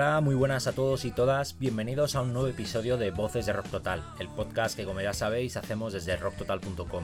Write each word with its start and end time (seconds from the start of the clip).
Hola, 0.00 0.20
muy 0.20 0.36
buenas 0.36 0.68
a 0.68 0.72
todos 0.72 1.04
y 1.04 1.10
todas, 1.10 1.58
bienvenidos 1.58 2.14
a 2.14 2.22
un 2.22 2.32
nuevo 2.32 2.46
episodio 2.46 2.96
de 2.98 3.10
Voces 3.10 3.46
de 3.46 3.52
Rock 3.52 3.66
Total, 3.66 4.04
el 4.20 4.28
podcast 4.28 4.76
que 4.76 4.84
como 4.84 5.00
ya 5.00 5.12
sabéis 5.12 5.56
hacemos 5.56 5.92
desde 5.92 6.16
rocktotal.com. 6.16 7.02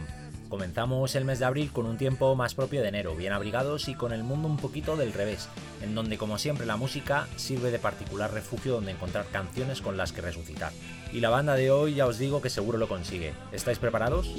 Comenzamos 0.49 1.17
el 1.17 1.25
mes 1.25 1.41
de 1.41 1.45
abril 1.45 1.73
con 1.73 1.87
un 1.87 1.99
tiempo 1.99 2.37
más 2.37 2.55
propio 2.55 2.83
de 2.83 2.89
enero, 2.91 3.17
bien 3.17 3.33
abrigados 3.33 3.89
y 3.89 3.97
con 3.97 4.13
el 4.13 4.23
mundo 4.23 4.47
un 4.47 4.59
poquito 4.59 4.97
del 4.97 5.13
revés, 5.13 5.49
en 5.83 5.97
donde 5.97 6.19
como 6.19 6.39
siempre 6.39 6.67
la 6.67 6.77
música 6.77 7.27
sirve 7.35 7.73
de 7.73 7.81
particular 7.81 8.33
refugio 8.33 8.75
donde 8.75 8.93
encontrar 8.93 9.27
canciones 9.27 9.81
con 9.81 9.97
las 9.97 10.13
que 10.13 10.21
resucitar. 10.21 10.71
Y 11.13 11.19
la 11.19 11.31
banda 11.31 11.57
de 11.57 11.73
hoy 11.73 11.95
ya 11.95 12.07
os 12.07 12.19
digo 12.19 12.41
que 12.43 12.49
seguro 12.49 12.79
lo 12.79 12.87
consigue. 12.87 13.35
¿Estáis 13.51 13.81
preparados? 13.81 14.33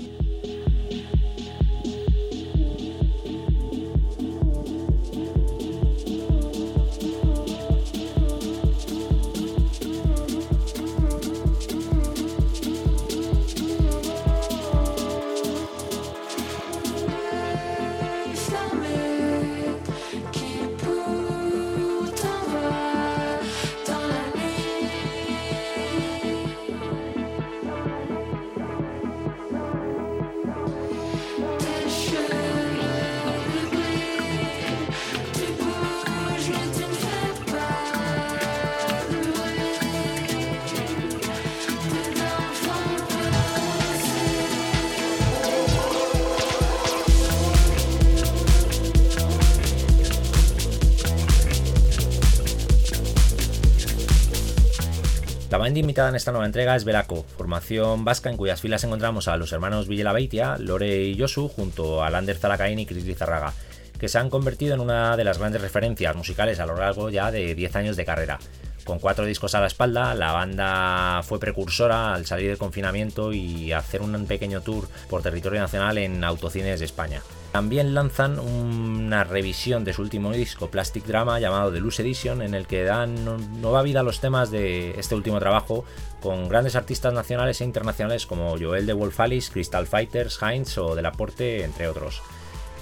Banda 55.66 55.80
invitada 55.80 56.10
en 56.10 56.16
esta 56.16 56.32
nueva 56.32 56.46
entrega 56.46 56.76
es 56.76 56.84
Velaco, 56.84 57.26
formación 57.38 58.05
vasca 58.05 58.30
en 58.30 58.38
cuyas 58.38 58.62
filas 58.62 58.84
encontramos 58.84 59.27
a 59.27 59.35
los 59.35 59.52
hermanos 59.52 59.88
Villela 59.88 60.13
Beitia, 60.13 60.58
Lore 60.60 61.05
y 61.05 61.16
Yosu, 61.16 61.48
junto 61.48 62.04
a 62.04 62.12
Lander 62.12 62.38
Zalakain 62.38 62.77
y 62.77 62.85
Chris 62.85 63.04
Lizarraga, 63.04 63.52
que 63.99 64.08
se 64.08 64.19
han 64.19 64.30
convertido 64.30 64.75
en 64.75 64.80
una 64.80 65.18
de 65.18 65.24
las 65.24 65.40
grandes 65.40 65.63
referencias 65.63 66.16
musicales 66.16 66.59
a 66.59 66.68
lo 66.68 66.78
largo 66.78 67.09
ya 67.09 67.31
de 67.31 67.56
10 67.56 67.78
años 67.78 67.97
de 67.97 68.06
carrera. 68.06 68.38
Con 68.84 69.00
cuatro 69.00 69.25
discos 69.25 69.56
a 69.56 69.59
la 69.59 69.66
espalda, 69.66 70.13
la 70.13 70.34
banda 70.34 71.22
fue 71.24 71.40
precursora 71.40 72.13
al 72.13 72.28
salir 72.28 72.50
del 72.50 72.59
confinamiento 72.59 73.34
y 73.34 73.72
hacer 73.72 74.03
un 74.03 74.28
pequeño 74.28 74.62
tour 74.62 74.88
por 75.09 75.24
territorio 75.24 75.62
nacional 75.62 75.98
en 75.98 76.24
autocines 76.24 76.80
de 76.80 76.86
España. 76.86 77.24
También 77.56 77.94
lanzan 77.94 78.38
una 78.38 79.24
revisión 79.24 79.86
de 79.86 79.94
su 79.94 80.02
último 80.02 80.34
disco, 80.34 80.68
Plastic 80.68 81.06
Drama, 81.06 81.40
llamado 81.40 81.72
Loose 81.72 82.02
Edition, 82.02 82.42
en 82.42 82.54
el 82.54 82.68
que 82.68 82.84
dan 82.84 83.16
nueva 83.62 83.82
vida 83.82 84.02
a 84.02 84.04
los 84.04 84.20
temas 84.20 84.52
de 84.52 85.00
este 85.00 85.16
último 85.16 85.40
trabajo 85.40 85.86
con 86.22 86.50
grandes 86.50 86.76
artistas 86.76 87.14
nacionales 87.14 87.62
e 87.62 87.64
internacionales 87.64 88.26
como 88.26 88.58
Joel 88.60 88.86
de 88.86 88.92
Wolf 88.92 89.18
Alice, 89.22 89.54
Crystal 89.54 89.88
Fighters, 89.88 90.38
Heinz 90.42 90.78
o 90.78 90.96
Del 90.96 91.06
Aporte, 91.06 91.64
entre 91.64 91.88
otros. 91.88 92.22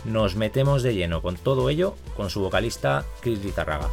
Nos 0.06 0.36
metemos 0.36 0.82
de 0.82 0.96
lleno 0.96 1.22
con 1.22 1.36
todo 1.36 1.70
ello 1.70 1.94
con 2.18 2.32
su 2.32 2.42
vocalista 2.42 3.06
Chris 3.22 3.44
Lizarraga. 3.44 3.92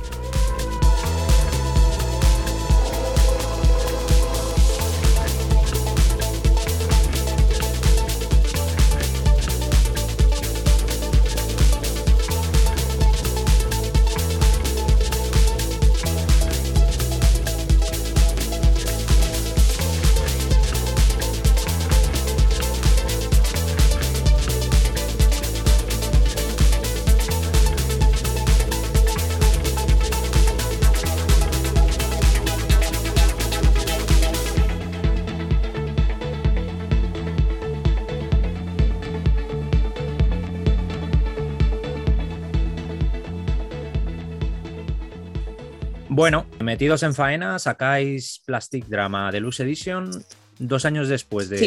Metidos 46.81 47.03
en 47.03 47.15
faena, 47.15 47.59
sacáis 47.59 48.41
Plastic 48.47 48.87
Drama 48.87 49.31
Deluxe 49.31 49.61
Edition 49.61 50.11
dos 50.59 50.87
años 50.87 51.11
después 51.11 51.51
de, 51.51 51.59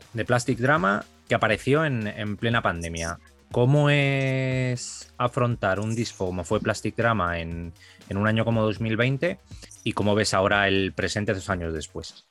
Sí. 0.00 0.06
de 0.12 0.24
Plastic 0.24 0.58
Drama, 0.58 1.04
que 1.28 1.36
apareció 1.36 1.84
en, 1.84 2.08
en 2.08 2.36
plena 2.36 2.60
pandemia. 2.60 3.20
¿Cómo 3.52 3.90
es 3.90 5.12
afrontar 5.18 5.78
un 5.78 5.94
disco 5.94 6.26
como 6.26 6.42
fue 6.42 6.58
Plastic 6.58 6.96
Drama 6.96 7.38
en, 7.38 7.72
en 8.08 8.16
un 8.16 8.26
año 8.26 8.44
como 8.44 8.62
2020? 8.62 9.38
¿Y 9.84 9.92
cómo 9.92 10.16
ves 10.16 10.34
ahora 10.34 10.66
el 10.66 10.92
presente 10.94 11.32
dos 11.32 11.48
años 11.48 11.72
después? 11.72 12.24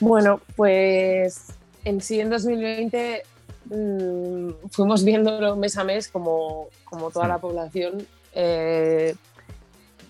Bueno, 0.00 0.42
pues 0.54 1.46
en 1.82 2.02
sí 2.02 2.20
en 2.20 2.28
2020 2.28 3.22
mm, 3.70 4.50
fuimos 4.70 5.02
viéndolo 5.02 5.56
mes 5.56 5.78
a 5.78 5.84
mes 5.84 6.08
como, 6.08 6.68
como 6.84 7.10
toda 7.10 7.26
la 7.26 7.38
población 7.38 8.06
eh, 8.34 9.14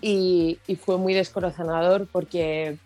y, 0.01 0.59
y 0.67 0.75
fue 0.75 0.97
muy 0.97 1.13
descorazonador 1.13 2.07
porque 2.11 2.77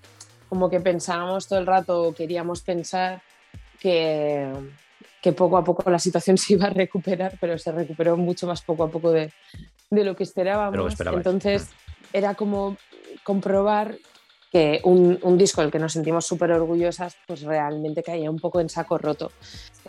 como 0.50 0.70
que 0.70 0.80
pensábamos 0.80 1.48
todo 1.48 1.60
el 1.60 1.66
rato, 1.66 2.14
queríamos 2.16 2.62
pensar 2.62 3.22
que, 3.80 4.52
que 5.22 5.34
poco 5.34 5.58
a 5.58 5.64
poco 5.64 5.90
la 5.90 6.00
situación 6.00 6.38
se 6.40 6.54
iba 6.54 6.68
a 6.68 6.70
recuperar, 6.70 7.38
pero 7.40 7.58
se 7.58 7.72
recuperó 7.72 8.18
mucho 8.18 8.46
más 8.46 8.62
poco 8.62 8.84
a 8.84 8.90
poco 8.90 9.12
de, 9.12 9.32
de 9.90 10.04
lo 10.04 10.16
que 10.16 10.24
esperábamos. 10.24 10.96
Entonces 11.00 11.70
era 12.12 12.36
como 12.36 12.78
comprobar 13.24 13.96
que 14.52 14.82
un, 14.84 15.18
un 15.24 15.38
disco 15.40 15.62
del 15.62 15.72
que 15.72 15.80
nos 15.80 15.94
sentimos 15.94 16.28
súper 16.28 16.52
orgullosas, 16.52 17.18
pues 17.26 17.42
realmente 17.42 18.04
caía 18.04 18.30
un 18.30 18.40
poco 18.40 18.60
en 18.62 18.70
saco 18.70 19.00
roto. 19.00 19.32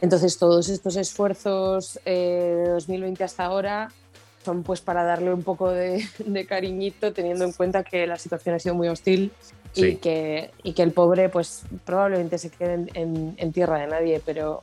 Entonces 0.00 0.38
todos 0.38 0.70
estos 0.70 0.96
esfuerzos 0.96 2.00
eh, 2.06 2.62
de 2.64 2.70
2020 2.70 3.22
hasta 3.22 3.44
ahora 3.44 3.88
son 4.44 4.62
pues 4.62 4.80
para 4.80 5.02
darle 5.04 5.32
un 5.32 5.42
poco 5.42 5.70
de, 5.70 6.04
de 6.18 6.46
cariñito, 6.46 7.12
teniendo 7.12 7.44
en 7.44 7.52
cuenta 7.52 7.82
que 7.82 8.06
la 8.06 8.18
situación 8.18 8.54
ha 8.54 8.58
sido 8.58 8.74
muy 8.74 8.88
hostil 8.88 9.32
y, 9.74 9.96
que, 9.96 10.50
y 10.62 10.72
que 10.72 10.82
el 10.82 10.92
pobre 10.92 11.28
pues 11.28 11.62
probablemente 11.84 12.38
se 12.38 12.50
quede 12.50 12.74
en, 12.74 12.90
en- 12.94 13.34
en 13.38 13.52
tierra 13.52 13.78
de 13.78 13.86
nadie, 13.88 14.20
pero, 14.24 14.62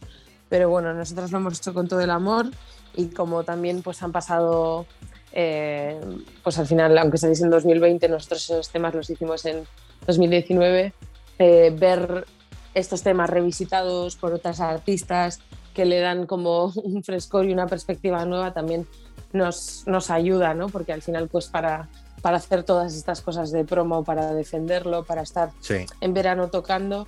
pero 0.50 0.70
bueno, 0.70 0.94
nosotros 0.94 1.32
lo 1.32 1.40
hemos 1.40 1.58
hecho 1.58 1.74
con 1.74 1.88
todo 1.88 2.02
el 2.02 2.12
amor 2.12 2.48
y 2.96 3.08
como 3.08 3.44
también 3.44 3.82
pues 3.82 4.02
han 4.04 4.12
pasado, 4.12 4.86
eh, 5.34 6.00
pues 6.44 6.58
al 6.60 6.68
final, 6.68 6.98
aunque 6.98 7.18
saliese 7.18 7.44
en 7.44 7.50
2020, 7.50 8.08
nosotros 8.10 8.44
esos 8.44 8.70
temas 8.70 8.94
los 8.94 9.10
hicimos 9.10 9.46
en 9.46 9.64
2019, 10.08 10.94
eh, 11.40 11.76
ver 11.78 12.26
estos 12.74 13.02
temas 13.04 13.30
revisitados 13.30 14.16
por 14.16 14.34
otras 14.34 14.60
artistas 14.62 15.40
que 15.74 15.86
le 15.86 16.00
dan 16.00 16.26
como 16.26 16.66
un 16.84 17.04
frescor 17.04 17.46
y 17.46 17.54
una 17.54 17.68
perspectiva 17.68 18.24
nueva 18.26 18.54
también 18.54 18.88
nos, 19.34 19.84
nos 19.88 20.10
ayuda, 20.10 20.54
¿no? 20.54 20.70
Porque 20.70 20.94
al 20.94 21.02
final, 21.02 21.28
pues 21.28 21.48
para, 21.48 21.90
para 22.22 22.38
hacer 22.38 22.64
todas 22.64 22.96
estas 22.96 23.22
cosas 23.22 23.52
de 23.52 23.64
promo, 23.66 24.04
para 24.04 24.34
defenderlo, 24.34 25.04
para 25.04 25.22
estar 25.22 25.52
Sí. 25.62 25.86
en 26.02 26.14
verano 26.14 26.50
tocando, 26.50 27.08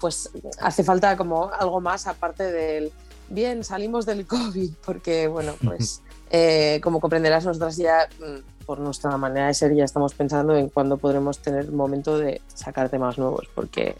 pues 0.00 0.30
hace 0.60 0.84
falta 0.84 1.16
como 1.16 1.50
algo 1.52 1.80
más 1.80 2.06
aparte 2.06 2.50
del, 2.52 2.92
bien, 3.28 3.64
salimos 3.64 4.06
del 4.06 4.26
COVID, 4.26 4.70
porque 4.84 5.28
bueno, 5.28 5.54
pues 5.64 6.02
eh, 6.30 6.80
como 6.82 7.00
comprenderás, 7.00 7.44
nosotras 7.44 7.76
ya, 7.76 8.08
mm, 8.18 8.64
por 8.64 8.80
nuestra 8.80 9.16
manera 9.18 9.48
de 9.48 9.54
ser, 9.54 9.74
ya 9.74 9.84
estamos 9.84 10.14
pensando 10.14 10.56
en 10.56 10.68
cuándo 10.70 10.96
podremos 10.96 11.38
tener 11.38 11.70
momento 11.70 12.18
de 12.18 12.40
sacar 12.48 12.88
temas 12.88 13.18
nuevos, 13.18 13.46
porque 13.54 13.94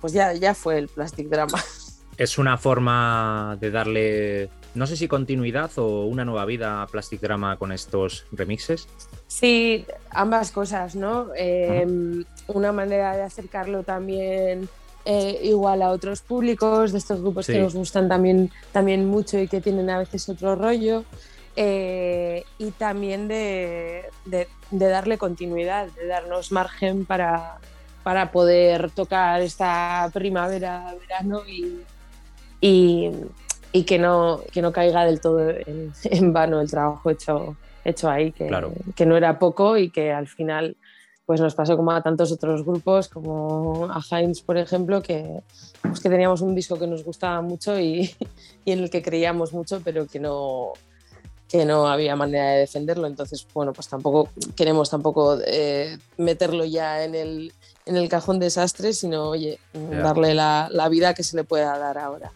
pues 0.00 0.12
ya, 0.14 0.32
ya 0.32 0.54
fue 0.54 0.78
el 0.78 0.88
Plastic 0.88 1.28
Drama. 1.28 1.58
Es 2.16 2.38
una 2.38 2.56
forma 2.56 3.58
de 3.60 3.70
darle, 3.70 4.50
no 4.76 4.86
sé 4.86 4.96
si 4.96 5.08
continuidad 5.08 5.70
o 5.78 6.04
una 6.06 6.24
nueva 6.24 6.44
vida 6.44 6.82
a 6.82 6.86
Plastic 6.86 7.20
Drama 7.20 7.56
con 7.56 7.72
estos 7.72 8.26
remixes. 8.30 8.86
Sí, 9.26 9.84
ambas 10.10 10.50
cosas, 10.52 10.94
¿no? 10.94 11.28
Eh, 11.36 11.86
una 12.48 12.72
manera 12.72 13.16
de 13.16 13.22
acercarlo 13.22 13.82
también 13.82 14.68
eh, 15.04 15.40
igual 15.44 15.82
a 15.82 15.90
otros 15.90 16.20
públicos, 16.20 16.92
de 16.92 16.98
estos 16.98 17.20
grupos 17.20 17.46
Sí. 17.46 17.52
que 17.54 17.60
nos 17.60 17.74
gustan 17.74 18.08
también, 18.08 18.50
también 18.72 19.06
mucho 19.06 19.38
y 19.38 19.48
que 19.48 19.60
tienen 19.60 19.88
a 19.90 19.98
veces 19.98 20.28
otro 20.28 20.54
rollo. 20.56 21.04
eh, 21.58 22.44
y 22.58 22.70
también 22.72 23.28
de, 23.28 24.04
darle 24.70 25.16
continuidad, 25.16 25.86
de 25.92 26.06
darnos 26.06 26.52
margen 26.52 27.06
para, 27.06 27.58
para 28.02 28.30
poder 28.30 28.90
tocar 28.90 29.40
esta 29.40 30.10
primavera, 30.12 30.94
verano 31.00 31.40
y, 31.48 31.80
y, 32.60 33.10
que, 33.72 33.98
no, 33.98 34.40
que 34.52 34.62
no 34.62 34.72
caiga 34.72 35.04
del 35.04 35.20
todo 35.20 35.50
en, 35.50 35.92
vano 36.32 36.60
el 36.60 36.70
trabajo 36.70 37.10
hecho, 37.10 37.56
hecho 37.84 38.10
ahí, 38.10 38.32
que, 38.32 38.50
que 38.94 39.06
no 39.06 39.16
era 39.16 39.38
poco 39.38 39.76
y 39.76 39.90
que 39.90 40.12
al 40.12 40.26
final 40.26 40.76
pues 41.26 41.40
nos 41.40 41.56
pasó 41.56 41.76
como 41.76 41.90
a 41.90 42.02
tantos 42.02 42.30
otros 42.30 42.64
grupos, 42.64 43.08
como 43.08 43.88
a 43.90 44.00
Heinz, 44.10 44.42
por 44.42 44.56
ejemplo, 44.56 45.02
que, 45.02 45.42
pues 45.82 45.98
que 45.98 46.08
teníamos 46.08 46.40
un 46.40 46.54
disco 46.54 46.78
que 46.78 46.86
nos 46.86 47.04
gustaba 47.04 47.42
mucho 47.42 47.78
y, 47.80 48.14
y, 48.64 48.72
en 48.72 48.78
el 48.78 48.90
que 48.90 49.02
creíamos 49.02 49.52
mucho, 49.52 49.80
pero 49.84 50.06
que 50.06 50.20
no, 50.20 50.72
que 51.48 51.64
no 51.64 51.88
había 51.88 52.14
manera 52.14 52.52
de 52.52 52.58
defenderlo. 52.60 53.08
Entonces, 53.08 53.44
bueno, 53.52 53.72
pues 53.72 53.88
tampoco 53.88 54.28
queremos 54.54 54.88
tampoco 54.88 55.38
eh, 55.44 55.98
meterlo 56.16 56.64
ya 56.64 57.04
en 57.04 57.16
el, 57.16 57.52
en 57.86 57.96
el 57.96 58.08
cajón 58.08 58.38
desastre, 58.38 58.92
sino, 58.92 59.28
oye, 59.28 59.58
darle 59.72 60.32
la, 60.32 60.68
la, 60.70 60.88
vida 60.88 61.12
que 61.12 61.24
se 61.24 61.36
le 61.36 61.42
pueda 61.42 61.76
dar 61.76 61.98
ahora. 61.98 62.32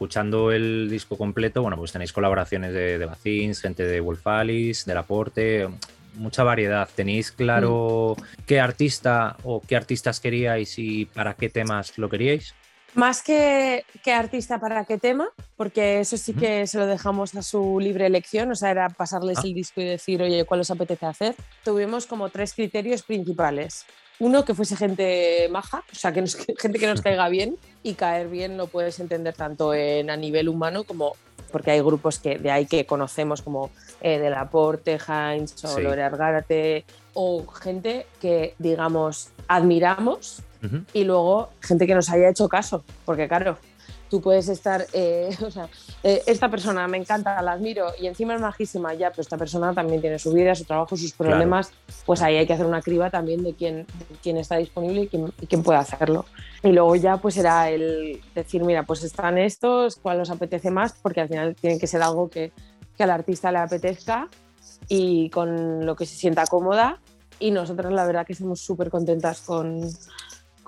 Escuchando 0.00 0.50
el 0.50 0.88
disco 0.88 1.18
completo, 1.18 1.60
bueno, 1.60 1.76
pues 1.76 1.92
tenéis 1.92 2.10
colaboraciones 2.14 2.72
de, 2.72 2.98
de 2.98 3.04
Bacins, 3.04 3.60
gente 3.60 3.82
de 3.82 4.00
Wolf 4.00 4.26
Alice, 4.26 4.84
del 4.86 4.96
Aporte, 4.96 5.68
mucha 6.14 6.42
variedad. 6.42 6.88
¿Tenéis 6.94 7.30
claro 7.30 8.16
mm. 8.18 8.22
qué 8.46 8.60
artista 8.60 9.36
o 9.42 9.60
qué 9.60 9.76
artistas 9.76 10.18
queríais 10.18 10.78
y 10.78 11.04
para 11.04 11.34
qué 11.34 11.50
temas 11.50 11.98
lo 11.98 12.08
queríais? 12.08 12.54
Más 12.94 13.22
que, 13.22 13.84
qué 14.02 14.14
artista 14.14 14.58
para 14.58 14.86
qué 14.86 14.96
tema, 14.96 15.28
porque 15.58 16.00
eso 16.00 16.16
sí 16.16 16.32
que 16.32 16.66
se 16.66 16.78
lo 16.78 16.86
dejamos 16.86 17.34
a 17.34 17.42
su 17.42 17.78
libre 17.78 18.06
elección, 18.06 18.50
o 18.50 18.54
sea, 18.54 18.70
era 18.70 18.88
pasarles 18.88 19.36
ah. 19.36 19.42
el 19.44 19.52
disco 19.52 19.82
y 19.82 19.84
decir, 19.84 20.22
oye, 20.22 20.46
¿cuál 20.46 20.60
os 20.60 20.70
apetece 20.70 21.04
hacer? 21.04 21.34
Tuvimos 21.62 22.06
como 22.06 22.30
tres 22.30 22.54
criterios 22.54 23.02
principales. 23.02 23.84
Uno, 24.20 24.44
que 24.44 24.54
fuese 24.54 24.76
gente 24.76 25.48
maja, 25.50 25.82
o 25.90 25.94
sea, 25.94 26.12
que 26.12 26.24
gente 26.58 26.78
que 26.78 26.86
nos 26.86 27.00
caiga 27.00 27.28
bien 27.28 27.56
y 27.82 27.94
caer 27.94 28.28
bien 28.28 28.56
lo 28.56 28.66
puedes 28.68 29.00
entender 29.00 29.34
tanto 29.34 29.74
en, 29.74 30.10
a 30.10 30.16
nivel 30.16 30.48
humano 30.48 30.84
como 30.84 31.14
porque 31.50 31.72
hay 31.72 31.80
grupos 31.80 32.18
que 32.18 32.38
de 32.38 32.50
ahí 32.50 32.66
que 32.66 32.86
conocemos 32.86 33.42
como 33.42 33.70
eh, 34.00 34.18
Del 34.18 34.34
Aporte, 34.34 34.98
Heinz 34.98 35.64
o 35.64 35.80
Lore 35.80 36.02
Argárate, 36.02 36.84
o 37.14 37.44
gente 37.46 38.06
que, 38.20 38.54
digamos, 38.58 39.30
admiramos 39.48 40.42
y 40.92 41.04
luego 41.04 41.48
gente 41.60 41.86
que 41.86 41.94
nos 41.94 42.10
haya 42.10 42.28
hecho 42.28 42.46
caso, 42.48 42.84
porque 43.06 43.26
claro, 43.26 43.56
tú 44.10 44.20
puedes 44.20 44.48
estar, 44.48 44.86
eh, 44.92 45.30
o 45.46 45.50
sea, 45.50 45.68
eh, 46.02 46.22
esta 46.26 46.50
persona 46.50 46.86
me 46.88 46.98
encanta, 46.98 47.40
la 47.40 47.52
admiro 47.52 47.92
y 47.98 48.08
encima 48.08 48.34
es 48.34 48.40
majísima, 48.40 48.92
ya, 48.92 49.10
pero 49.10 49.22
esta 49.22 49.38
persona 49.38 49.72
también 49.72 50.00
tiene 50.00 50.18
su 50.18 50.32
vida, 50.32 50.54
su 50.54 50.64
trabajo, 50.64 50.96
sus 50.96 51.12
problemas, 51.12 51.72
pues 52.04 52.20
ahí 52.20 52.36
hay 52.36 52.46
que 52.46 52.52
hacer 52.52 52.66
una 52.66 52.82
criba 52.82 53.08
también 53.08 53.42
de 53.42 53.54
quién, 53.54 53.86
quién 54.22 54.36
está 54.36 54.56
disponible 54.56 55.02
y 55.02 55.08
quién, 55.08 55.32
y 55.40 55.46
quién, 55.46 55.62
puede 55.62 55.78
hacerlo. 55.78 56.26
Y 56.62 56.72
luego 56.72 56.96
ya 56.96 57.16
pues 57.18 57.34
será 57.34 57.70
el 57.70 58.20
decir, 58.34 58.64
mira, 58.64 58.82
pues 58.82 59.04
están 59.04 59.38
estos, 59.38 59.96
cuál 59.96 60.20
os 60.20 60.30
apetece 60.30 60.70
más, 60.70 60.94
porque 61.00 61.20
al 61.20 61.28
final 61.28 61.54
tiene 61.54 61.78
que 61.78 61.86
ser 61.86 62.02
algo 62.02 62.28
que, 62.28 62.52
que 62.96 63.04
al 63.04 63.10
artista 63.10 63.52
le 63.52 63.58
apetezca 63.58 64.28
y 64.88 65.30
con 65.30 65.86
lo 65.86 65.94
que 65.94 66.06
se 66.06 66.16
sienta 66.16 66.46
cómoda. 66.46 66.98
Y 67.38 67.52
nosotras 67.52 67.92
la 67.92 68.04
verdad 68.04 68.26
que 68.26 68.34
estamos 68.34 68.60
súper 68.60 68.90
contentas 68.90 69.40
con, 69.40 69.80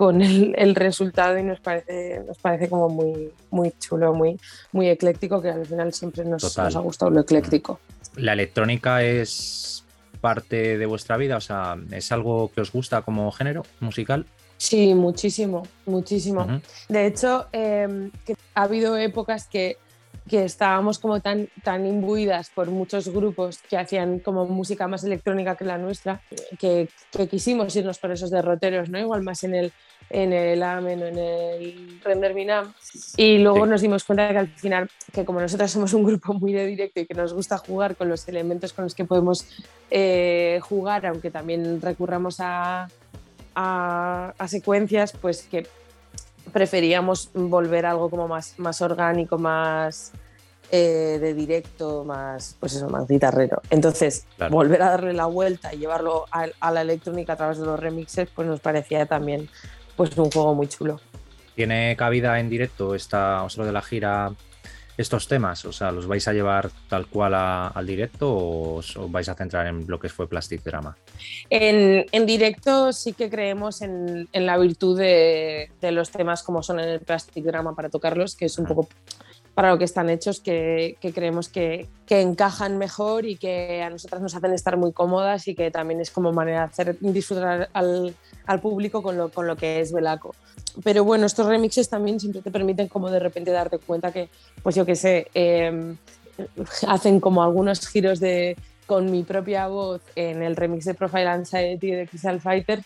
con 0.02 0.20
el, 0.20 0.74
resultado 0.74 1.38
y 1.38 1.44
nos 1.44 1.60
parece, 1.60 2.24
nos 2.26 2.36
parece 2.38 2.68
como 2.68 2.88
muy, 2.88 3.30
muy 3.52 3.72
chulo, 3.78 4.12
muy, 4.12 4.36
muy 4.72 4.88
ecléctico, 4.88 5.40
que 5.40 5.50
al 5.50 5.64
final 5.64 5.92
siempre 5.92 6.24
nos, 6.24 6.42
nos, 6.42 6.74
ha 6.74 6.80
gustado 6.80 7.12
lo 7.12 7.20
ecléctico. 7.20 7.78
¿La 8.16 8.32
electrónica 8.32 9.04
es 9.04 9.84
parte 10.20 10.76
de 10.76 10.86
vuestra 10.86 11.16
vida? 11.16 11.36
O 11.36 11.40
sea, 11.40 11.76
¿es 11.92 12.10
algo 12.10 12.50
que 12.52 12.62
os 12.62 12.72
gusta 12.72 13.02
como 13.02 13.30
género 13.30 13.62
musical? 13.78 14.26
Sí, 14.56 14.92
muchísimo, 14.92 15.62
muchísimo. 15.86 16.48
De 16.88 17.06
hecho, 17.06 17.46
em, 17.52 18.10
que 18.26 18.34
ha 18.56 18.62
habido 18.62 18.96
épocas 18.96 19.46
que 19.46 19.76
que 20.28 20.44
estábamos 20.44 20.98
como 20.98 21.20
tan, 21.20 21.48
tan 21.64 21.84
imbuidas 21.86 22.50
por 22.50 22.70
muchos 22.70 23.08
grupos 23.08 23.58
que 23.68 23.76
hacían 23.76 24.20
como 24.20 24.46
música 24.46 24.86
más 24.86 25.02
electrónica 25.04 25.56
que 25.56 25.64
la 25.64 25.78
nuestra, 25.78 26.20
que, 26.58 26.88
que 27.10 27.28
quisimos 27.28 27.74
irnos 27.74 27.98
por 27.98 28.12
esos 28.12 28.30
derroteros, 28.30 28.88
¿no? 28.88 28.98
Igual 28.98 29.22
más 29.22 29.42
en 29.42 29.54
el, 29.54 29.72
en 30.12 30.32
el 30.32 30.62
Amen 30.62 31.02
o 31.02 31.06
en 31.06 31.18
el 31.18 32.00
Render 32.04 32.34
Minam. 32.34 32.72
Y 33.16 33.38
luego 33.38 33.66
nos 33.66 33.80
dimos 33.80 34.04
cuenta 34.04 34.28
que 34.28 34.38
al 34.38 34.48
final, 34.48 34.88
que 35.12 35.24
como 35.24 35.40
nosotros 35.40 35.70
somos 35.70 35.92
un 35.94 36.04
grupo 36.04 36.34
muy 36.34 36.52
de 36.52 36.66
directo 36.66 37.00
y 37.00 37.06
que 37.06 37.14
nos 37.14 37.32
gusta 37.32 37.58
jugar 37.58 37.96
con 37.96 38.08
los 38.08 38.28
elementos 38.28 38.72
con 38.72 38.84
los 38.84 38.94
que 38.94 39.04
podemos 39.04 39.46
eh, 39.90 40.60
jugar, 40.62 41.06
aunque 41.06 41.30
también 41.30 41.80
recurramos 41.80 42.40
a, 42.40 42.88
a, 43.54 44.34
a 44.36 44.48
secuencias, 44.48 45.12
pues 45.12 45.42
que 45.50 45.66
preferíamos 46.52 47.30
volver 47.32 47.86
a 47.86 47.92
algo 47.92 48.10
como 48.10 48.28
más, 48.28 48.58
más 48.58 48.82
orgánico, 48.82 49.38
más 49.38 50.12
eh, 50.74 51.18
de 51.20 51.34
directo, 51.34 52.02
más, 52.02 52.56
pues 52.58 52.72
eso, 52.72 52.88
más 52.88 53.06
guitarrero. 53.06 53.60
Entonces, 53.68 54.26
volver 54.50 54.80
a 54.80 54.92
darle 54.92 55.12
la 55.12 55.26
vuelta 55.26 55.74
y 55.74 55.76
llevarlo 55.76 56.24
a, 56.30 56.70
la 56.70 56.80
electrónica 56.80 57.34
a 57.34 57.36
través 57.36 57.58
de 57.58 57.66
los 57.66 57.78
remixes, 57.78 58.30
pues 58.34 58.48
nos 58.48 58.60
parecía 58.60 59.04
también 59.04 59.50
pues 60.08 60.18
un 60.18 60.30
juego 60.30 60.54
muy 60.54 60.66
chulo. 60.66 61.00
¿Tiene 61.54 61.94
cabida 61.96 62.40
en 62.40 62.50
directo 62.50 62.96
esta, 62.96 63.44
o 63.44 63.64
de 63.64 63.70
la 63.70 63.82
gira 63.82 64.32
estos 64.96 65.28
temas? 65.28 65.64
O 65.64 65.72
sea, 65.72 65.92
¿los 65.92 66.08
vais 66.08 66.26
a 66.26 66.32
llevar 66.32 66.70
tal 66.88 67.06
cual 67.06 67.34
al 67.34 67.86
directo 67.86 68.32
o 68.32 68.78
os, 68.78 68.98
vais 69.10 69.28
a 69.28 69.34
centrar 69.34 69.68
en 69.68 69.84
lo 69.86 70.00
que 70.00 70.08
fue 70.08 70.28
Plastic 70.28 70.64
Drama? 70.64 70.96
En, 71.50 72.04
en 72.10 72.26
directo 72.26 72.92
sí 72.92 73.12
que 73.12 73.30
creemos 73.30 73.80
en, 73.82 74.28
en 74.32 74.46
la 74.46 74.58
virtud 74.58 74.98
de, 74.98 75.70
de, 75.80 75.92
los 75.92 76.10
temas 76.10 76.42
como 76.42 76.64
son 76.64 76.80
en 76.80 76.88
el 76.88 77.00
Plastic 77.00 77.44
Drama 77.44 77.76
para 77.76 77.88
tocarlos, 77.88 78.34
que 78.34 78.46
es 78.46 78.58
un 78.58 78.66
poco 78.66 78.88
para 79.54 79.70
lo 79.70 79.78
que 79.78 79.84
están 79.84 80.08
hechos, 80.08 80.40
que, 80.40 80.96
creemos 81.14 81.48
que, 81.48 81.88
encajan 82.08 82.76
mejor 82.76 83.24
y 83.24 83.36
que 83.36 83.82
a 83.82 83.88
nosotras 83.88 84.20
nos 84.20 84.34
hacen 84.34 84.52
estar 84.52 84.76
muy 84.76 84.92
cómodas 84.92 85.48
y 85.48 85.54
que 85.54 85.70
también 85.70 85.98
es 85.98 86.10
como 86.10 86.30
manera 86.30 86.58
de 86.58 86.64
hacer 86.64 86.96
disfrutar 87.00 87.70
al, 87.72 88.14
público 88.60 89.02
con 89.02 89.16
lo, 89.16 89.30
con 89.30 89.46
lo 89.46 89.56
que 89.56 89.80
es 89.80 89.94
Velaco. 89.94 90.34
Pero 90.84 91.04
bueno, 91.04 91.24
estos 91.24 91.46
remixes 91.46 91.88
también 91.88 92.20
siempre 92.20 92.42
te 92.42 92.50
permiten 92.50 92.88
como 92.88 93.10
de 93.10 93.18
repente 93.18 93.50
darte 93.50 93.78
cuenta 93.78 94.12
que, 94.12 94.28
pues 94.62 94.74
yo 94.74 94.84
qué 94.84 94.94
sé, 94.94 95.28
em, 95.32 95.96
hacen 96.86 97.18
como 97.18 97.42
algunos 97.42 97.88
giros 97.88 98.20
de, 98.20 98.56
con 98.86 99.10
mi 99.10 99.22
propia 99.22 99.68
voz 99.68 100.02
en 100.14 100.42
el 100.42 100.54
remix 100.54 100.84
de 100.84 100.92
Profile 100.92 101.28
Anxiety 101.28 101.92
de 101.92 102.06
Crystal 102.06 102.40
Fighter, 102.42 102.82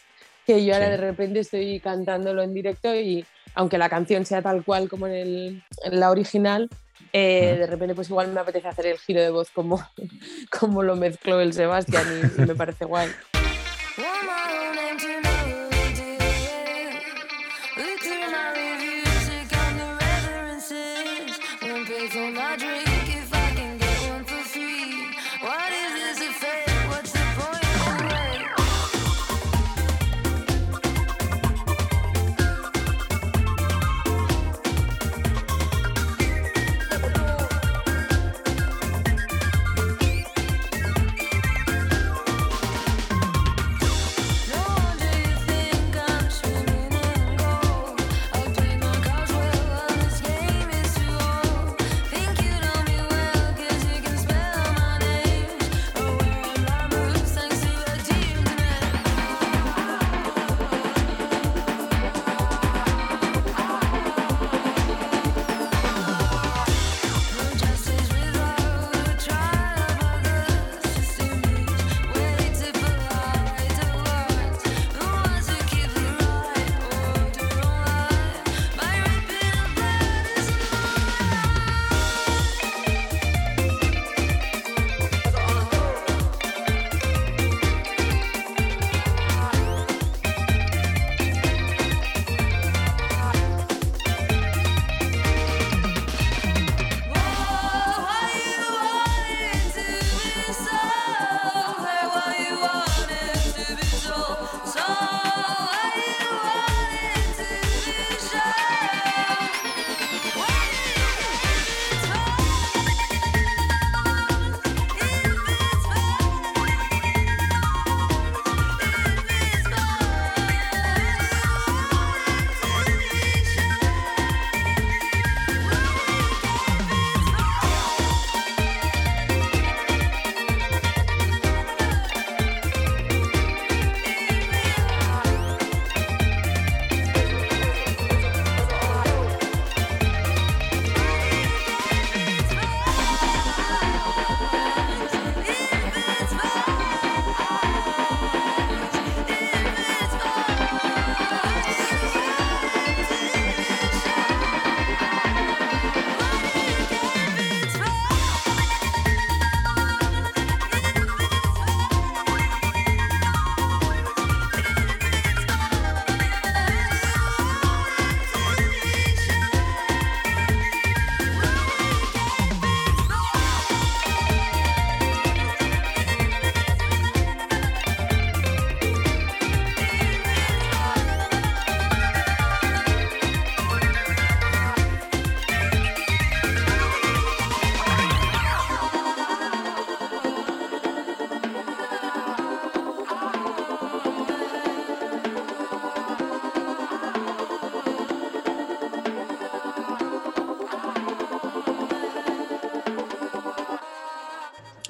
que 0.47 0.65
yo 0.65 0.75
ahora 0.75 0.91
de 0.91 0.97
repente 0.97 1.41
estoy 1.41 1.81
cantándolo 1.81 2.43
en 2.43 2.55
directo 2.55 2.95
y 2.95 3.27
aunque 3.55 3.79
la 3.79 3.89
canción 3.89 4.25
sea 4.25 4.43
tal 4.43 4.65
cual 4.65 4.89
como 4.89 5.09
en, 5.09 5.63
la 5.91 6.11
original, 6.11 6.71
eh, 7.13 7.57
de 7.59 7.67
repente 7.67 7.95
pues 7.95 8.09
igual 8.09 8.33
me 8.33 8.41
apetece 8.41 8.69
hacer 8.69 8.87
el 8.87 8.99
giro 8.99 9.21
de 9.21 9.31
voz 9.31 9.51
como, 9.51 9.83
como 10.59 10.83
lo 10.83 10.95
mezcló 10.95 11.41
el 11.41 11.53
Sebastián 11.53 12.05
y, 12.39 12.41
me 12.43 12.55
parece 12.55 12.85
guay. 12.85 13.09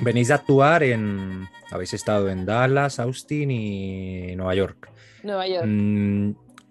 Venís 0.01 0.29
de 0.29 0.35
actuar 0.35 0.83
en. 0.83 1.49
Habéis 1.71 1.95
estado 1.95 2.29
en 2.29 2.47
Dallas, 2.47 3.01
Austin 3.01 3.51
y 3.51 4.37
Nueva 4.37 4.55
York. 4.55 4.91
Nueva 5.23 5.47
York. 5.49 5.67
Mm, 5.67 6.31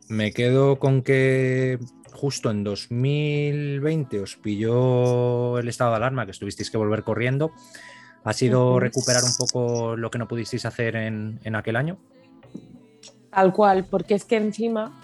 me 0.10 0.32
quedo 0.32 0.79
con 0.79 1.01
que 1.01 1.79
justo 2.12 2.50
en 2.50 2.63
2020 2.63 4.22
os 4.22 4.38
pilló 4.38 5.60
el 5.60 5.67
estado 5.67 5.91
de 5.91 5.98
alarma, 5.98 6.25
que 6.25 6.32
estuvisteis 6.32 6.72
que 6.72 6.77
volver 6.77 7.03
corriendo. 7.03 7.51
¿Ha 8.24 8.34
sido 8.34 8.79
recuperar 8.79 9.24
un 9.24 9.36
poco 9.38 9.96
lo 9.96 10.10
que 10.10 10.17
no 10.17 10.27
pudisteis 10.27 10.65
hacer 10.65 10.96
en, 10.96 11.55
aquel 11.55 11.75
año? 11.75 12.00
Tal 13.29 13.53
cual, 13.53 13.86
porque 13.86 14.15
es 14.15 14.25
que 14.25 14.38
encima 14.38 15.00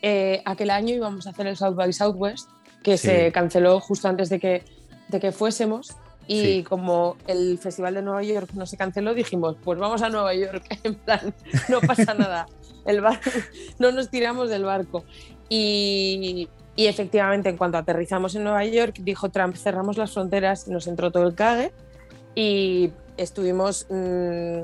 eh, 0.00 0.40
aquel 0.46 0.70
año 0.70 0.94
íbamos 0.94 1.26
a 1.26 1.30
hacer 1.30 1.46
el 1.46 1.56
South 1.56 1.74
by 1.74 1.92
Southwest, 1.92 2.48
que 2.82 2.96
se 2.96 3.30
canceló 3.32 3.80
justo 3.80 4.08
antes 4.08 4.30
de 4.30 4.38
que, 4.38 4.64
de 5.08 5.20
que 5.20 5.32
fuésemos. 5.32 5.94
Y 6.26 6.62
como 6.62 7.16
el 7.26 7.58
Festival 7.58 7.94
de 7.94 8.02
Nueva 8.02 8.22
York 8.22 8.50
no 8.54 8.66
se 8.66 8.76
canceló, 8.76 9.14
dijimos, 9.14 9.56
pues 9.62 9.78
vamos 9.78 10.02
a 10.02 10.08
Nueva 10.08 10.34
York, 10.34 10.64
en 10.82 10.94
plan, 10.94 11.34
no 11.68 11.80
pasa 11.80 12.14
nada, 12.18 12.46
el 12.84 13.02
no 13.78 13.92
nos 13.92 14.10
tiramos 14.10 14.48
del 14.48 14.64
barco. 14.64 15.04
Y, 15.48 16.48
y, 16.76 16.86
efectivamente, 16.86 17.48
en 17.48 17.56
cuanto 17.56 17.78
aterrizamos 17.78 18.34
en 18.34 18.44
Nueva 18.44 18.64
York, 18.64 18.96
dijo 19.00 19.28
Trump, 19.28 19.56
cerramos 19.56 19.98
las 19.98 20.12
fronteras, 20.12 20.68
nos 20.68 20.86
entró 20.86 21.10
todo 21.10 21.26
el 21.26 21.34
cague 21.34 21.72
y 22.34 22.90
estuvimos 23.16 23.86
mm, 23.90 24.62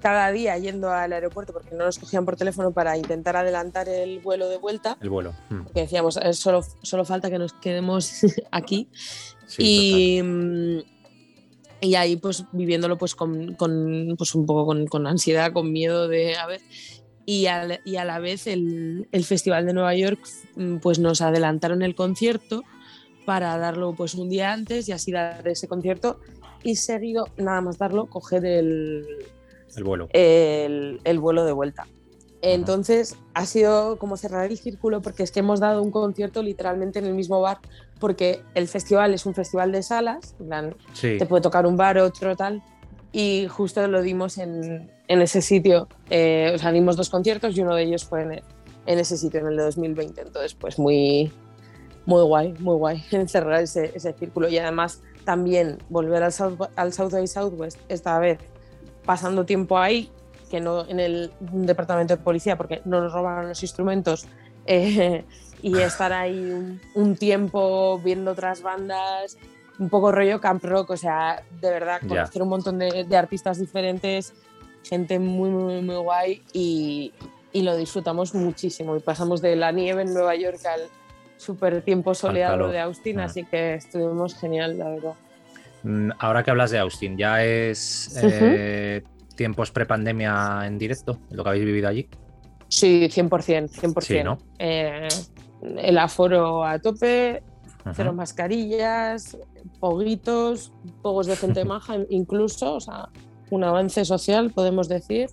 cada 0.00 0.32
día 0.32 0.56
yendo 0.58 0.90
al 0.90 1.12
aeropuerto 1.12 1.52
porque 1.52 1.74
no 1.74 1.84
nos 1.84 1.98
cogían 1.98 2.24
por 2.24 2.36
teléfono 2.36 2.72
para 2.72 2.96
intentar 2.96 3.36
adelantar 3.36 3.88
el 3.88 4.18
vuelo 4.20 4.48
de 4.48 4.56
vuelta. 4.56 4.96
El 5.00 5.10
vuelo. 5.10 5.32
Hmm. 5.48 5.66
Que 5.74 5.82
decíamos, 5.82 6.16
eh, 6.16 6.32
solo, 6.32 6.62
solo 6.82 7.04
falta 7.04 7.30
que 7.30 7.38
nos 7.38 7.52
quedemos 7.52 8.22
aquí. 8.50 8.88
Y, 9.58 10.20
mm, 10.22 10.78
y 11.80 11.94
ahí 11.94 12.16
pues 12.16 12.44
viviéndolo 12.52 12.98
pues 12.98 13.14
con, 13.14 13.54
con 13.54 14.14
pues 14.16 14.34
un 14.34 14.46
poco 14.46 14.66
con, 14.66 14.86
con, 14.86 15.06
ansiedad, 15.06 15.52
con 15.52 15.72
miedo 15.72 16.08
de, 16.08 16.36
a 16.36 16.46
ver, 16.46 16.60
y 17.26 17.46
a, 17.46 17.80
y 17.84 17.96
a 17.96 18.04
la 18.04 18.18
vez 18.18 18.46
el, 18.46 19.08
el, 19.12 19.24
Festival 19.24 19.66
de 19.66 19.72
Nueva 19.72 19.94
York 19.94 20.20
mm, 20.56 20.78
pues 20.78 20.98
nos 20.98 21.20
adelantaron 21.20 21.82
el 21.82 21.94
concierto 21.94 22.62
para 23.24 23.56
darlo 23.58 23.94
pues 23.94 24.14
un 24.14 24.28
día 24.28 24.52
antes 24.52 24.88
y 24.88 24.92
así 24.92 25.12
dar 25.12 25.46
ese 25.46 25.68
concierto 25.68 26.20
y 26.62 26.76
seguido, 26.76 27.28
nada 27.36 27.60
más 27.60 27.78
darlo, 27.78 28.06
coger 28.06 28.44
el, 28.44 29.06
el 29.76 29.84
vuelo. 29.84 30.08
El, 30.12 31.00
el, 31.04 31.18
vuelo 31.18 31.44
de 31.44 31.52
vuelta. 31.52 31.86
Entonces 32.42 33.16
ha 33.34 33.44
sido 33.44 33.98
como 33.98 34.16
cerrar 34.16 34.50
el 34.50 34.56
círculo 34.56 35.02
porque 35.02 35.22
es 35.22 35.30
que 35.30 35.40
hemos 35.40 35.60
dado 35.60 35.82
un 35.82 35.90
concierto 35.90 36.42
literalmente 36.42 36.98
en 36.98 37.04
el 37.06 37.14
mismo 37.14 37.40
bar 37.40 37.58
porque 37.98 38.42
el 38.54 38.66
festival 38.66 39.12
es 39.12 39.26
un 39.26 39.34
festival 39.34 39.72
de 39.72 39.82
salas, 39.82 40.34
plan, 40.48 40.74
te 41.00 41.26
puede 41.26 41.42
tocar 41.42 41.66
un 41.66 41.76
bar, 41.76 41.98
otro 41.98 42.34
tal, 42.34 42.62
y 43.12 43.46
justo 43.48 43.86
lo 43.86 44.00
dimos 44.00 44.38
en, 44.38 44.90
en 45.06 45.20
ese 45.20 45.42
sitio. 45.42 45.86
Eh, 46.08 46.52
o 46.54 46.58
sea, 46.58 46.72
dimos 46.72 46.96
dos 46.96 47.10
conciertos 47.10 47.56
y 47.56 47.60
uno 47.60 47.74
de 47.74 47.82
ellos 47.82 48.04
fue 48.04 48.22
en, 48.22 48.32
en, 48.86 48.98
ese 48.98 49.18
sitio, 49.18 49.40
en 49.40 49.48
el 49.48 49.56
de 49.58 49.64
2020. 49.64 50.22
Entonces, 50.22 50.54
pues 50.54 50.78
muy, 50.78 51.30
muy 52.06 52.22
guay, 52.22 52.54
muy 52.58 52.76
guay 52.76 53.04
encerrar 53.10 53.62
ese, 53.62 53.92
ese 53.94 54.14
círculo 54.14 54.48
y 54.48 54.56
además 54.56 55.02
también 55.24 55.78
volver 55.90 56.22
al 56.22 56.32
South, 56.32 56.58
al 56.76 56.92
South 56.94 57.12
by 57.12 57.26
Southwest, 57.26 57.78
esta 57.90 58.18
vez 58.18 58.38
pasando 59.04 59.44
tiempo 59.44 59.76
ahí, 59.76 60.10
que 60.50 60.60
no 60.60 60.86
en 60.86 61.00
el 61.00 61.30
departamento 61.40 62.16
de 62.16 62.22
policía, 62.22 62.56
porque 62.56 62.82
no 62.84 63.00
nos 63.00 63.12
robaron 63.12 63.48
los 63.48 63.62
instrumentos, 63.62 64.26
eh, 64.66 65.24
y 65.62 65.78
estar 65.78 66.12
ahí 66.12 66.78
un, 66.94 67.16
tiempo 67.16 67.98
viendo 67.98 68.32
otras 68.32 68.62
bandas, 68.62 69.36
un 69.78 69.88
poco 69.88 70.12
rollo 70.12 70.40
camp 70.40 70.64
rock, 70.64 70.90
o 70.90 70.96
sea, 70.96 71.42
de 71.60 71.70
verdad, 71.70 72.00
conocer 72.06 72.42
un 72.42 72.48
montón 72.48 72.78
de, 72.78 73.04
de, 73.04 73.16
artistas 73.16 73.58
diferentes, 73.58 74.34
gente 74.84 75.18
muy, 75.18 75.50
muy, 75.50 75.82
muy 75.82 75.96
guay, 75.96 76.42
y, 76.52 77.12
y 77.52 77.62
lo 77.62 77.76
disfrutamos 77.76 78.34
muchísimo. 78.34 78.96
Y 78.96 79.00
pasamos 79.00 79.42
de 79.42 79.56
la 79.56 79.72
nieve 79.72 80.02
en 80.02 80.14
Nueva 80.14 80.34
York 80.34 80.60
al 80.66 80.82
súper 81.36 81.82
tiempo 81.82 82.14
soleado 82.14 82.68
de 82.68 82.80
Austin, 82.80 83.20
ah. 83.20 83.24
así 83.24 83.44
que 83.44 83.74
estuvimos 83.74 84.34
genial, 84.34 84.78
la 84.78 84.90
verdad. 84.90 85.14
Mm, 85.82 86.10
ahora 86.18 86.42
que 86.42 86.50
hablas 86.50 86.70
de 86.70 86.78
Austin, 86.78 87.16
¿ya 87.16 87.42
es 87.42 88.18
eh, 88.22 89.02
tiempos 89.36 89.70
prepandemia 89.70 90.62
en 90.66 90.78
directo, 90.78 91.18
lo 91.30 91.42
que 91.42 91.48
habéis 91.50 91.64
vivido 91.64 91.88
allí? 91.88 92.08
Sí, 92.68 93.08
100%, 93.08 93.70
100%. 93.70 94.24
¿no? 94.24 94.38
Eh, 94.58 95.08
el 95.78 95.98
aforo 95.98 96.64
a 96.64 96.78
tope, 96.78 97.42
cero 97.94 98.12
mascarillas, 98.12 99.36
poguitos, 99.80 100.72
pogos 101.02 101.26
de 101.26 101.36
gente 101.36 101.64
maja, 101.66 101.96
incluso, 102.08 102.74
o 102.74 102.80
sea, 102.80 103.08
un 103.50 103.64
avance 103.64 104.04
social, 104.04 104.50
podemos 104.50 104.88
decir. 104.88 105.30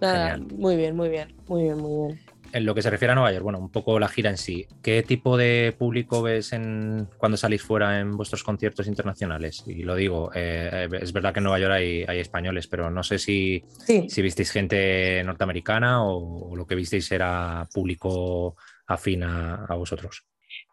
Nada, 0.00 0.38
muy 0.56 0.76
bien, 0.76 0.96
muy 0.96 1.10
bien, 1.10 1.34
muy 1.46 1.62
bien, 1.64 1.78
muy 1.78 2.06
bien 2.06 2.29
en 2.52 2.66
lo 2.66 2.74
que 2.74 2.82
se 2.82 2.90
refiere 2.90 3.12
a 3.12 3.14
Nueva 3.14 3.32
York, 3.32 3.42
bueno, 3.42 3.58
un 3.58 3.70
poco 3.70 3.98
la 3.98 4.08
gira 4.08 4.30
en 4.30 4.36
sí, 4.36 4.66
¿qué 4.82 5.02
tipo 5.02 5.36
de 5.36 5.74
público 5.78 6.22
ves 6.22 6.52
en, 6.52 7.08
cuando 7.18 7.36
salís 7.36 7.62
fuera 7.62 8.00
en 8.00 8.16
vuestros 8.16 8.42
conciertos 8.42 8.86
internacionales? 8.86 9.64
Y 9.66 9.82
lo 9.82 9.94
digo, 9.94 10.30
eh, 10.34 10.88
es 11.00 11.12
verdad 11.12 11.32
que 11.32 11.40
en 11.40 11.44
Nueva 11.44 11.58
York 11.58 11.72
hay, 11.72 12.18
españoles, 12.18 12.66
pero 12.66 12.90
no 12.90 13.02
sé 13.02 13.18
si, 13.18 13.64
si 13.86 14.22
visteis 14.22 14.50
gente 14.50 15.22
norteamericana 15.24 16.04
o, 16.04 16.54
lo 16.54 16.66
que 16.66 16.74
visteis 16.74 17.10
era 17.12 17.68
público 17.72 18.56
afín 18.86 19.22
a, 19.22 19.66
vosotros. 19.76 20.24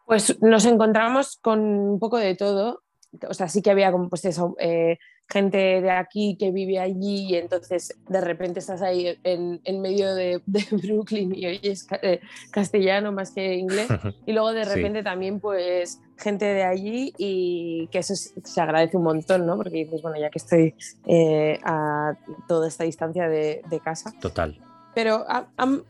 Pues 0.06 0.40
nos 0.42 0.64
encontramos 0.64 1.38
con 1.40 1.60
un 1.60 1.98
poco 1.98 2.18
de 2.18 2.34
todo. 2.34 2.82
O 3.28 3.34
sea, 3.34 3.48
sí 3.48 3.62
que 3.62 3.70
había 3.70 3.92
como 3.92 4.08
pues 4.08 4.24
eso, 4.24 4.54
eh, 4.58 4.98
gente 5.28 5.58
de 5.58 5.90
aquí 5.90 6.36
que 6.38 6.50
vive 6.50 6.78
allí 6.78 7.26
y 7.28 7.34
entonces 7.36 7.94
de 8.08 8.20
repente 8.20 8.60
estás 8.60 8.80
ahí 8.80 9.18
en, 9.24 9.60
en 9.64 9.80
medio 9.82 10.14
de, 10.14 10.40
Brooklyn 10.70 11.34
y 11.34 11.46
oyes 11.46 11.86
eh, 12.02 12.20
castellano 12.50 13.12
más 13.12 13.32
que 13.32 13.54
inglés 13.54 13.88
y 14.24 14.32
luego 14.32 14.52
de 14.52 14.64
repente 14.64 15.02
también 15.02 15.38
pues 15.38 16.00
gente 16.16 16.46
de 16.46 16.64
allí 16.64 17.12
y 17.18 17.88
que 17.92 17.98
eso 17.98 18.14
se 18.16 18.60
agradece 18.60 18.96
un 18.96 19.04
montón, 19.04 19.46
¿no? 19.46 19.56
Porque 19.56 19.84
dices, 19.84 20.02
bueno, 20.02 20.18
ya 20.18 20.30
que 20.30 20.38
estoy 20.38 20.74
eh, 21.06 21.58
a 21.62 22.14
toda 22.48 22.66
esta 22.66 22.84
distancia 22.84 23.28
de, 23.28 23.62
de 23.68 23.80
casa. 23.80 24.12
Total. 24.20 24.58
Pero 24.94 25.24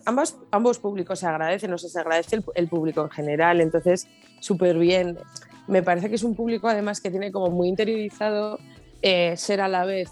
ambos, 0.04 0.36
ambos 0.50 0.78
públicos 0.80 1.20
se 1.20 1.26
agradecen, 1.26 1.72
o 1.72 1.78
sea, 1.78 1.88
se 1.88 1.98
agradece 1.98 2.36
el, 2.36 2.44
el 2.54 2.68
público 2.68 3.02
en 3.02 3.10
general, 3.10 3.60
entonces 3.60 4.06
súper 4.40 4.76
bien. 4.76 5.18
Me 5.66 5.82
parece 5.82 6.08
que 6.08 6.16
es 6.16 6.24
un 6.24 6.34
público 6.34 6.68
además 6.68 7.00
que 7.00 7.10
tiene 7.10 7.32
como 7.32 7.50
muy 7.50 7.68
interiorizado 7.68 8.58
eh, 9.02 9.36
ser 9.36 9.60
a 9.60 9.68
la 9.68 9.84
vez 9.84 10.10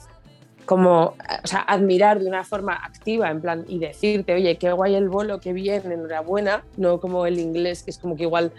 como, 0.66 1.14
o 1.44 1.46
sea, 1.46 1.60
admirar 1.60 2.18
de 2.18 2.26
una 2.26 2.44
forma 2.44 2.74
activa, 2.74 3.30
en 3.30 3.40
plan, 3.40 3.64
y 3.68 3.78
decirte, 3.78 4.34
oye, 4.34 4.56
qué 4.56 4.72
guay 4.72 4.96
el 4.96 5.08
bolo, 5.08 5.40
qué 5.40 5.52
bien, 5.52 5.90
enhorabuena, 5.90 6.64
no 6.76 7.00
como 7.00 7.24
el 7.26 7.38
inglés, 7.38 7.84
que 7.84 7.90
es 7.90 7.98
como 7.98 8.16
que 8.16 8.24
igual 8.24 8.52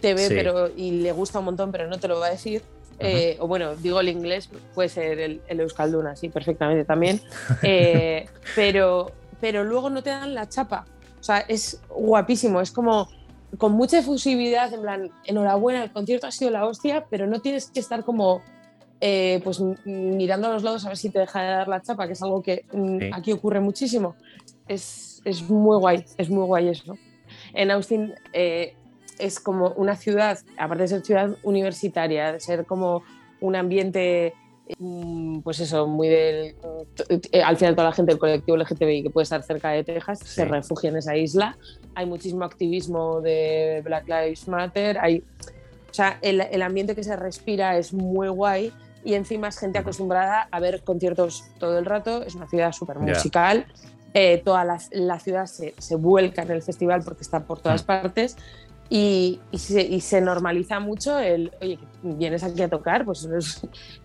te 0.00 0.12
ve 0.14 0.28
pero, 0.28 0.68
y 0.76 0.90
le 1.00 1.12
gusta 1.12 1.38
un 1.38 1.46
montón, 1.46 1.72
pero 1.72 1.88
no 1.88 1.98
te 1.98 2.06
lo 2.06 2.20
va 2.20 2.26
a 2.26 2.30
decir. 2.30 2.62
Eh, 3.00 3.36
o 3.40 3.48
bueno, 3.48 3.74
digo 3.74 3.98
el 4.00 4.08
inglés, 4.08 4.48
puede 4.74 4.88
ser 4.88 5.18
el, 5.18 5.40
el 5.48 5.60
Euskalduna, 5.60 6.14
sí, 6.14 6.28
perfectamente 6.28 6.84
también. 6.84 7.20
Eh, 7.62 8.26
pero, 8.54 9.10
pero 9.40 9.64
luego 9.64 9.90
no 9.90 10.02
te 10.02 10.10
dan 10.10 10.34
la 10.34 10.48
chapa. 10.48 10.84
O 11.18 11.22
sea, 11.22 11.38
es 11.38 11.80
guapísimo, 11.88 12.60
es 12.60 12.70
como 12.70 13.08
con 13.56 13.72
mucha 13.72 13.98
efusividad, 13.98 14.72
en 14.74 14.82
plan, 14.82 15.10
enhorabuena, 15.24 15.82
el 15.82 15.92
concierto 15.92 16.26
ha 16.26 16.32
sido 16.32 16.50
la 16.50 16.66
hostia, 16.66 17.06
pero 17.08 17.26
no 17.26 17.40
tienes 17.40 17.70
que 17.70 17.80
estar 17.80 18.04
como 18.04 18.42
eh, 19.06 19.42
pues 19.44 19.60
mirando 19.84 20.46
a 20.46 20.54
los 20.54 20.62
lados 20.62 20.86
a 20.86 20.88
ver 20.88 20.96
si 20.96 21.10
te 21.10 21.18
deja 21.18 21.42
de 21.42 21.48
dar 21.48 21.68
la 21.68 21.82
chapa, 21.82 22.06
que 22.06 22.14
es 22.14 22.22
algo 22.22 22.42
que 22.42 22.64
aquí 23.12 23.32
ocurre 23.32 23.60
muchísimo. 23.60 24.16
Es, 24.66 25.20
es, 25.26 25.42
muy 25.42 25.78
guay, 25.78 26.06
es 26.16 26.30
muy 26.30 26.46
guay 26.46 26.68
eso. 26.68 26.96
En 27.52 27.70
Austin 27.70 28.14
eh, 28.32 28.72
es 29.18 29.40
como 29.40 29.72
una 29.72 29.94
ciudad, 29.94 30.38
aparte 30.56 30.84
de 30.84 30.88
ser 30.88 31.02
ciudad 31.02 31.36
universitaria, 31.42 32.32
de 32.32 32.40
ser 32.40 32.64
como 32.64 33.02
un 33.42 33.56
ambiente, 33.56 34.32
mm, 34.78 35.40
pues 35.40 35.60
eso, 35.60 35.86
muy 35.86 36.08
del... 36.08 36.54
Eh, 37.30 37.42
al 37.42 37.58
final 37.58 37.74
toda 37.76 37.88
la 37.88 37.94
gente 37.94 38.12
del 38.12 38.18
colectivo 38.18 38.56
LGTBI 38.56 39.02
que 39.02 39.10
puede 39.10 39.24
estar 39.24 39.42
cerca 39.42 39.68
de 39.68 39.84
Texas 39.84 40.20
se 40.20 40.46
refugia 40.46 40.88
en 40.88 40.96
esa 40.96 41.14
isla. 41.14 41.58
Hay 41.94 42.06
muchísimo 42.06 42.46
activismo 42.46 43.20
de 43.20 43.82
Black 43.84 44.08
Lives 44.08 44.48
Matter, 44.48 44.96
hay... 44.98 45.22
O 45.90 45.94
sea, 45.94 46.18
el, 46.22 46.40
el 46.40 46.62
ambiente 46.62 46.94
que 46.94 47.04
se 47.04 47.14
respira 47.16 47.76
es 47.76 47.92
muy 47.92 48.28
guay 48.28 48.72
y 49.04 49.14
encima 49.14 49.48
es 49.48 49.58
gente 49.58 49.78
acostumbrada 49.78 50.48
a 50.50 50.60
ver 50.60 50.82
conciertos 50.82 51.44
todo 51.58 51.78
el 51.78 51.84
rato, 51.84 52.22
es 52.22 52.34
una 52.34 52.48
ciudad 52.48 52.72
súper 52.72 52.98
musical, 52.98 53.66
eh, 54.14 54.40
toda 54.44 54.64
la, 54.64 54.78
la 54.92 55.18
ciudad 55.18 55.46
se, 55.46 55.74
se, 55.78 55.96
vuelca 55.96 56.42
en 56.42 56.50
el 56.52 56.62
festival 56.62 57.02
porque 57.02 57.22
está 57.22 57.40
por 57.40 57.60
todas 57.60 57.82
mm. 57.82 57.86
partes 57.86 58.36
y, 58.88 59.40
y, 59.50 59.58
se, 59.58 59.82
y, 59.82 60.00
se, 60.00 60.20
normaliza 60.20 60.78
mucho 60.78 61.18
el, 61.18 61.52
oye, 61.60 61.78
vienes 62.02 62.44
aquí 62.44 62.62
a 62.62 62.68
tocar, 62.68 63.04
pues 63.04 63.28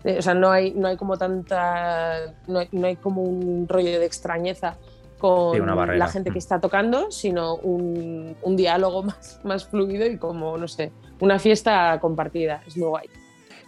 eh, 0.04 0.18
o 0.18 0.22
sea, 0.22 0.34
no 0.34 0.50
hay, 0.50 0.72
no 0.72 0.88
hay 0.88 0.96
como 0.96 1.16
tanta, 1.16 2.34
no 2.46 2.58
hay, 2.58 2.68
no 2.72 2.86
hay 2.86 2.96
como 2.96 3.22
un 3.22 3.68
rollo 3.68 4.00
de 4.00 4.04
extrañeza 4.04 4.76
con 5.18 5.66
la 5.98 6.08
gente 6.08 6.30
que 6.30 6.36
mm. 6.36 6.38
está 6.38 6.60
tocando, 6.60 7.10
sino 7.10 7.56
un, 7.56 8.34
un, 8.42 8.56
diálogo 8.56 9.02
más, 9.04 9.38
más 9.44 9.64
fluido 9.66 10.06
y 10.06 10.16
como, 10.16 10.58
no 10.58 10.66
sé, 10.66 10.92
una 11.20 11.38
fiesta 11.38 11.98
compartida. 12.00 12.62
Es 12.66 12.76
muy 12.76 12.88
guay. 12.88 13.06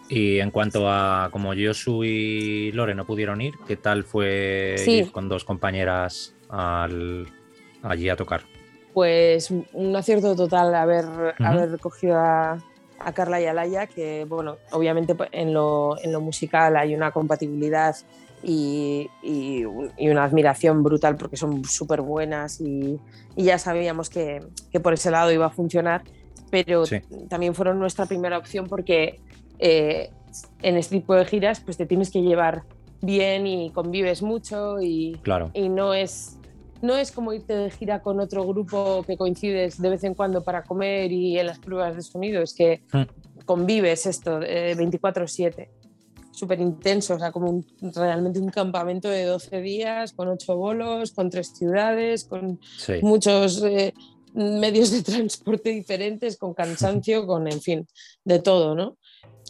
Y 0.08 0.40
en 0.40 0.50
cuanto 0.50 0.90
a 0.90 1.28
como 1.32 1.52
Josu 1.54 2.04
y 2.04 2.72
Lore 2.72 2.94
no 2.94 3.06
pudieron 3.06 3.40
ir, 3.40 3.54
¿qué 3.66 3.76
tal 3.76 4.04
fue 4.04 4.76
ir 4.86 5.10
con 5.10 5.28
dos 5.28 5.44
compañeras 5.44 6.34
allí 6.48 8.08
a 8.08 8.16
tocar? 8.16 8.42
Pues 8.92 9.50
un 9.50 9.96
acierto 9.96 10.36
total 10.36 10.74
haber, 10.74 11.06
haber 11.38 11.78
cogido 11.78 12.18
a, 12.18 12.58
Carla 13.14 13.40
y 13.40 13.46
a 13.46 13.52
Laia, 13.52 13.88
que 13.88 14.26
bueno, 14.28 14.58
obviamente 14.70 15.16
en 15.32 15.52
lo, 15.52 15.96
en 16.00 16.12
lo 16.12 16.20
musical 16.20 16.76
hay 16.76 16.94
una 16.94 17.10
compatibilidad 17.10 17.96
y, 18.44 19.08
y, 19.22 19.64
una 19.64 20.24
admiración 20.24 20.82
brutal 20.82 21.16
porque 21.16 21.36
son 21.36 21.64
súper 21.64 22.00
buenas 22.00 22.60
y, 22.60 23.00
y, 23.34 23.44
ya 23.44 23.58
sabíamos 23.58 24.08
que, 24.08 24.40
que, 24.70 24.78
por 24.78 24.92
ese 24.92 25.10
lado 25.10 25.32
iba 25.32 25.46
a 25.46 25.50
funcionar, 25.50 26.02
pero 26.50 26.84
también 27.28 27.54
fueron 27.54 27.78
nuestra 27.78 28.06
primera 28.06 28.38
opción 28.38 28.68
porque 28.68 29.18
eh, 29.58 30.10
en 30.62 30.76
este 30.76 30.96
tipo 30.96 31.14
de 31.14 31.24
giras 31.24 31.60
pues 31.60 31.76
te 31.76 31.86
tienes 31.86 32.10
que 32.10 32.22
llevar 32.22 32.62
bien 33.00 33.46
y 33.46 33.70
convives 33.70 34.22
mucho 34.22 34.80
y, 34.80 35.18
claro. 35.22 35.50
y 35.54 35.68
no 35.68 35.92
es 35.92 36.38
no 36.82 36.96
es 36.96 37.12
como 37.12 37.32
irte 37.32 37.54
de 37.54 37.70
gira 37.70 38.02
con 38.02 38.20
otro 38.20 38.44
grupo 38.44 39.04
que 39.06 39.16
coincides 39.16 39.80
de 39.80 39.88
vez 39.88 40.04
en 40.04 40.14
cuando 40.14 40.42
para 40.42 40.64
comer 40.64 41.12
y 41.12 41.38
en 41.38 41.46
las 41.46 41.60
pruebas 41.60 41.94
de 41.94 42.02
sonido, 42.02 42.42
es 42.42 42.54
que 42.54 42.82
hmm. 42.92 43.44
convives 43.46 44.04
esto 44.06 44.42
eh, 44.42 44.74
24/7, 44.76 45.68
súper 46.32 46.60
intenso, 46.60 47.14
o 47.14 47.18
sea, 47.20 47.30
como 47.30 47.62
realmente 47.80 48.40
un 48.40 48.50
campamento 48.50 49.08
de 49.08 49.24
12 49.24 49.60
días, 49.60 50.12
con 50.12 50.28
ocho 50.28 50.56
bolos, 50.56 51.12
con 51.12 51.30
tres 51.30 51.52
ciudades, 51.54 52.24
con 52.24 52.58
muchos 53.00 53.62
eh, 53.62 53.94
medios 54.34 54.90
de 54.90 55.02
transporte 55.02 55.70
diferentes, 55.70 56.36
con 56.36 56.52
cansancio, 56.54 57.26
con, 57.26 57.46
en 57.46 57.60
fin, 57.60 57.86
de 58.24 58.40
todo, 58.40 58.74
¿no? 58.74 58.96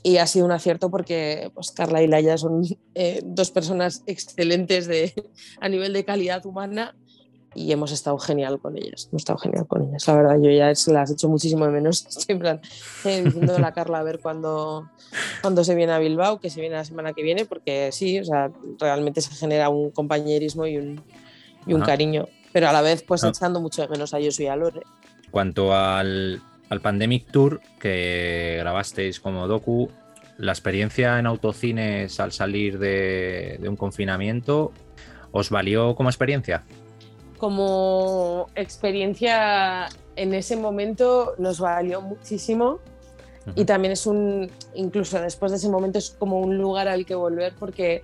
Y 0.02 0.16
ha 0.16 0.26
sido 0.26 0.46
un 0.46 0.52
acierto 0.52 0.90
porque 0.90 1.50
pues, 1.54 1.70
Carla 1.70 2.02
y 2.02 2.08
Laia 2.08 2.36
son 2.36 2.64
eh, 2.94 3.20
dos 3.24 3.50
personas 3.50 4.02
excelentes 4.06 4.86
de, 4.86 5.14
a 5.60 5.68
nivel 5.68 5.92
de 5.92 6.04
calidad 6.04 6.44
humana 6.44 6.94
y 7.54 7.70
hemos 7.70 7.92
estado 7.92 8.18
genial 8.18 8.58
con 8.60 8.76
ellas, 8.76 9.08
hemos 9.10 9.22
estado 9.22 9.38
genial 9.38 9.66
con 9.66 9.82
ellas. 9.82 10.06
La 10.08 10.16
verdad, 10.16 10.36
yo 10.40 10.50
ya 10.50 10.68
las 10.68 11.10
he 11.10 11.12
hecho 11.12 11.28
muchísimo 11.28 11.66
de 11.66 11.70
menos. 11.70 12.06
Estoy 12.08 12.34
en 12.34 12.38
plan 12.38 12.60
eh, 13.04 13.22
diciendo 13.22 13.56
a 13.56 13.60
la 13.60 13.72
Carla 13.72 13.98
a 13.98 14.02
ver 14.02 14.20
cuándo, 14.20 14.90
cuando 15.42 15.62
se 15.62 15.74
viene 15.74 15.92
a 15.92 15.98
Bilbao, 15.98 16.40
que 16.40 16.50
se 16.50 16.60
viene 16.60 16.76
la 16.76 16.84
semana 16.84 17.12
que 17.12 17.22
viene, 17.22 17.44
porque 17.44 17.90
sí, 17.92 18.18
o 18.18 18.24
sea, 18.24 18.50
realmente 18.78 19.20
se 19.20 19.34
genera 19.34 19.68
un 19.68 19.90
compañerismo 19.90 20.66
y 20.66 20.78
un, 20.78 21.02
y 21.66 21.74
un 21.74 21.82
cariño, 21.82 22.26
pero 22.52 22.68
a 22.68 22.72
la 22.72 22.80
vez 22.80 23.02
pues 23.02 23.22
ah. 23.22 23.28
echando 23.28 23.60
mucho 23.60 23.82
de 23.82 23.88
menos 23.88 24.14
a 24.14 24.20
yo 24.20 24.30
y 24.36 24.46
a 24.46 24.56
Lore. 24.56 24.82
Cuanto 25.30 25.74
al 25.74 26.42
al 26.72 26.80
Pandemic 26.80 27.30
Tour 27.30 27.60
que 27.78 28.56
grabasteis 28.60 29.20
como 29.20 29.46
docu, 29.46 29.90
la 30.38 30.52
experiencia 30.52 31.18
en 31.18 31.26
autocines 31.26 32.18
al 32.18 32.32
salir 32.32 32.78
de, 32.78 33.60
un 33.68 33.76
confinamiento, 33.76 34.72
¿os 35.32 35.50
valió 35.50 35.94
como 35.94 36.08
experiencia? 36.08 36.62
Como 37.36 38.46
experiencia 38.54 39.90
en 40.16 40.32
ese 40.32 40.56
momento 40.56 41.34
nos 41.36 41.60
valió 41.60 42.00
muchísimo. 42.00 42.80
Y 43.54 43.66
también 43.66 43.92
es 43.92 44.06
un, 44.06 44.50
incluso 44.74 45.20
después 45.20 45.52
de 45.52 45.58
ese 45.58 45.68
momento 45.68 45.98
es 45.98 46.10
como 46.10 46.38
un 46.40 46.56
lugar 46.56 46.88
al 46.88 47.04
que 47.04 47.16
volver 47.16 47.52
porque 47.58 48.02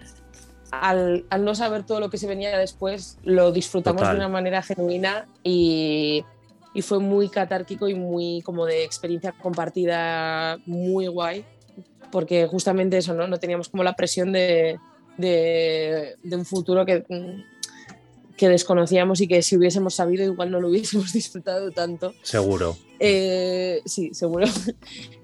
al, 0.72 1.24
no 1.40 1.54
saber 1.54 1.84
todo 1.84 2.00
lo 2.00 2.10
que 2.10 2.18
se 2.18 2.26
venía 2.26 2.58
después, 2.58 3.18
lo 3.22 3.50
disfrutamos 3.50 4.02
de 4.02 4.16
una 4.16 4.28
manera 4.28 4.62
genuina 4.62 5.26
y 5.42 6.24
y 6.78 6.82
fue 6.82 7.00
muy 7.00 7.28
catárquico 7.28 7.88
y 7.88 7.96
muy 7.96 8.40
como 8.42 8.64
de 8.64 8.84
experiencia 8.84 9.32
compartida 9.32 10.58
muy 10.64 11.08
guay 11.08 11.44
porque 12.12 12.46
justamente 12.46 12.98
eso, 12.98 13.14
¿no? 13.14 13.26
No 13.26 13.40
teníamos 13.40 13.68
como 13.68 13.82
la 13.82 13.96
presión 13.96 14.32
de, 14.32 14.78
de, 15.16 16.16
un 16.30 16.44
futuro 16.44 16.86
que, 16.86 17.04
que 18.36 18.48
desconocíamos 18.48 19.20
y 19.20 19.26
que 19.26 19.42
si 19.42 19.56
hubiésemos 19.56 19.96
sabido 19.96 20.24
igual 20.24 20.52
no 20.52 20.60
lo 20.60 20.68
hubiésemos 20.68 21.12
disfrutado 21.12 21.72
tanto. 21.72 22.14
Seguro. 22.22 22.76
Eh, 23.00 23.82
sí, 23.84 24.14
seguro. 24.14 24.46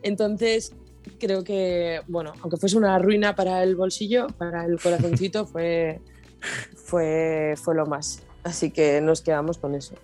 Entonces 0.03 0.73
creo 1.21 1.45
que, 1.45 2.01
bueno, 2.09 2.33
aunque 2.41 2.57
fuese 2.57 2.77
una 2.77 2.99
ruina 2.99 3.37
para 3.37 3.63
el 3.63 3.77
bolsillo, 3.77 4.27
para 4.39 4.65
el 4.65 4.81
corazoncito, 4.81 5.47
fue, 5.47 6.01
fue, 6.75 7.55
fue 7.57 7.77
lo 7.77 7.87
más. 7.87 8.25
Así 8.43 8.73
que 8.73 9.01
nos 9.01 9.23
quedamos 9.23 9.59
con 9.59 9.77
eso. 9.77 9.95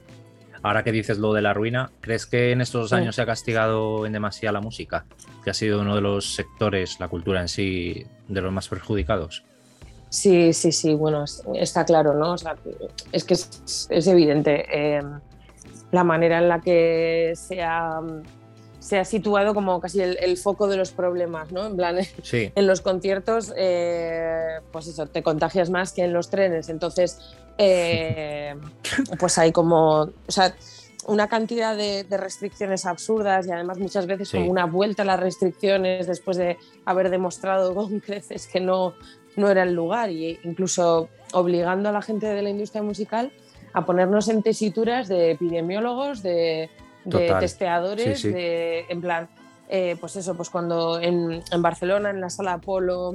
Ahora 0.62 0.84
que 0.84 0.92
dices 0.92 1.18
lo 1.18 1.32
de 1.32 1.40
la 1.40 1.54
ruina, 1.54 1.90
¿crees 2.00 2.26
que 2.26 2.52
en 2.52 2.60
estos 2.60 2.92
años 2.92 3.16
se 3.16 3.22
ha 3.22 3.26
castigado 3.26 4.04
en 4.04 4.12
demasía 4.12 4.52
la 4.52 4.60
música? 4.60 5.06
Que 5.42 5.50
ha 5.50 5.54
sido 5.54 5.80
uno 5.80 5.94
de 5.94 6.02
los 6.02 6.34
sectores, 6.34 7.00
la 7.00 7.08
cultura 7.08 7.40
en 7.40 7.48
sí, 7.48 8.06
de 8.28 8.40
los 8.42 8.52
más 8.52 8.68
perjudicados. 8.68 9.44
Sí, 10.10 10.52
sí, 10.52 10.72
sí, 10.72 10.94
bueno, 10.94 11.24
está 11.54 11.84
claro, 11.84 12.14
¿no? 12.14 12.34
es 13.12 13.24
que 13.24 13.34
es, 13.34 13.88
evidente 13.90 14.96
em, 14.96 15.20
la 15.92 16.04
manera 16.04 16.38
en 16.38 16.48
la 16.48 16.60
que 16.60 17.32
se 17.36 17.62
ha, 17.62 18.00
se 18.80 18.98
ha 18.98 19.04
situado 19.04 19.54
como 19.54 19.78
casi 19.80 20.00
el, 20.00 20.36
foco 20.36 20.66
de 20.66 20.76
los 20.76 20.90
problemas, 20.90 21.52
¿no? 21.52 21.66
En 21.66 21.76
plan, 21.76 21.98
en 22.32 22.66
los 22.66 22.80
conciertos, 22.80 23.52
eh, 23.56 24.58
pues 24.72 24.88
eso, 24.88 25.06
te 25.06 25.22
contagias 25.22 25.70
más 25.70 25.92
que 25.92 26.02
en 26.02 26.12
los 26.12 26.30
trenes, 26.30 26.68
entonces 26.68 27.18
eh, 27.58 28.56
pues 29.18 29.38
hay 29.38 29.52
como, 29.52 30.00
o 30.00 30.12
sea, 30.32 30.54
una 31.06 31.28
cantidad 31.28 31.76
de, 31.76 32.04
restricciones 32.10 32.86
absurdas 32.86 33.46
y 33.46 33.52
además 33.52 33.78
muchas 33.78 34.06
veces 34.06 34.30
como 34.30 34.50
una 34.50 34.64
vuelta 34.64 35.02
a 35.02 35.06
las 35.06 35.20
restricciones 35.20 36.06
después 36.06 36.36
de 36.36 36.56
haber 36.84 37.10
demostrado 37.10 37.74
con 37.76 38.00
creces 38.00 38.46
que 38.46 38.60
no, 38.60 38.94
no 39.36 39.50
era 39.50 39.62
el 39.62 39.74
lugar. 39.74 40.08
E 40.10 40.38
incluso 40.44 41.08
obligando 41.32 41.88
a 41.88 41.92
la 41.92 42.02
gente 42.02 42.26
de 42.26 42.42
la 42.42 42.50
industria 42.50 42.82
musical 42.82 43.32
a 43.72 43.84
ponernos 43.84 44.28
en 44.28 44.42
tesituras 44.42 45.08
de 45.08 45.32
epidemiólogos, 45.32 46.22
de, 46.22 46.70
testeadores, 47.08 48.22
de, 48.22 48.86
en 48.88 49.00
plan, 49.00 49.28
eh, 49.68 49.96
pues 50.00 50.16
eso, 50.16 50.34
pues 50.34 50.50
cuando 50.50 51.00
en, 51.00 51.42
en 51.50 51.62
Barcelona, 51.62 52.10
en 52.10 52.20
la 52.20 52.30
sala 52.30 52.54
Apolo, 52.54 53.14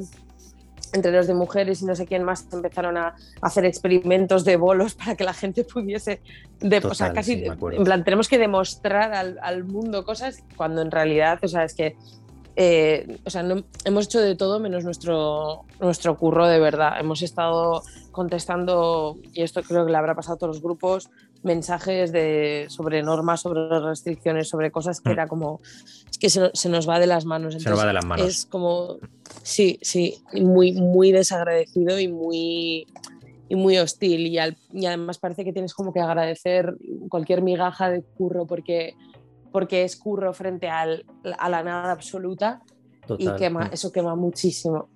entre 0.94 1.12
los 1.12 1.28
de 1.28 1.34
mujeres 1.34 1.82
y 1.82 1.86
no 1.86 1.96
sé 1.96 2.06
quién 2.06 2.24
más 2.24 2.48
empezaron 2.52 2.98
a 2.98 3.16
hacer 3.42 3.66
experimentos 3.66 4.46
de 4.46 4.56
bolos 4.58 4.96
para 4.96 5.16
que 5.16 5.24
la 5.24 5.34
gente 5.34 5.64
pudiese, 5.64 6.22
de, 6.60 6.78
o 6.78 6.94
sea, 6.94 7.14
casi, 7.14 7.44
en 7.46 7.84
plan, 7.84 8.04
tenemos 8.04 8.28
que 8.28 8.38
demostrar 8.38 9.14
al, 9.14 9.64
mundo 9.66 10.06
cosas 10.06 10.44
cuando 10.56 10.82
en 10.82 10.92
realidad, 10.92 11.40
o 11.44 11.48
sea, 11.48 11.64
es 11.64 11.74
que, 11.74 11.96
eh, 12.56 13.20
o 13.26 13.30
sea, 13.30 13.44
no, 13.44 13.64
hemos 13.84 14.06
hecho 14.06 14.22
de 14.22 14.36
todo 14.36 14.60
menos 14.60 14.86
nuestro, 14.86 15.66
nuestro 15.82 16.18
curro 16.18 16.48
de 16.48 16.60
verdad. 16.60 16.94
Hemos 17.00 17.22
estado 17.22 17.84
contestando, 18.12 19.18
y 19.34 19.42
esto 19.42 19.62
creo 19.62 19.86
que 19.86 19.92
le 19.92 19.98
habrá 19.98 20.16
pasado 20.16 20.36
a 20.36 20.38
todos 20.38 20.56
los 20.56 20.64
grupos, 20.64 21.10
mensajes 21.46 22.12
de, 22.12 22.66
sobre 22.70 23.04
normas, 23.04 23.42
sobre 23.42 23.80
restricciones, 23.80 24.50
sobre 24.50 24.72
cosas 24.72 25.00
que 25.00 25.10
mm. 25.10 25.14
era 25.14 25.28
como, 25.28 25.62
es 26.10 26.18
que 26.18 26.30
se, 26.30 26.70
nos 26.70 26.90
va 26.90 27.00
de 27.00 27.08
las 27.08 27.26
manos. 27.26 27.54
se 27.54 27.70
nos 27.70 27.80
va 27.80 27.86
de 27.86 27.94
las 27.94 28.06
manos. 28.06 28.28
Es 28.28 28.46
como, 28.46 28.98
sí, 29.44 29.80
sí, 29.82 30.18
muy, 30.34 30.74
muy 30.74 31.12
desagradecido 31.12 32.00
y 32.00 32.08
muy, 32.08 32.88
y 33.48 33.56
muy 33.56 33.78
hostil. 33.78 34.28
Y, 34.28 34.40
y, 34.74 34.86
además 34.86 35.20
parece 35.20 35.46
que 35.46 35.54
tienes 35.54 35.74
como 35.74 35.94
que 35.94 36.02
agradecer 36.02 36.76
cualquier 37.10 37.42
migaja 37.42 37.90
de 37.90 38.02
curro 38.02 38.46
porque, 38.48 38.96
porque 39.52 39.84
es 39.84 39.96
curro 39.96 40.34
frente 40.34 40.68
al, 40.68 41.06
a 41.38 41.50
la 41.50 41.64
nada 41.64 41.92
absoluta 41.92 42.62
y 43.20 43.30
quema, 43.36 43.70
eso 43.72 43.92
quema 43.92 44.16
muchísimo. 44.16 44.90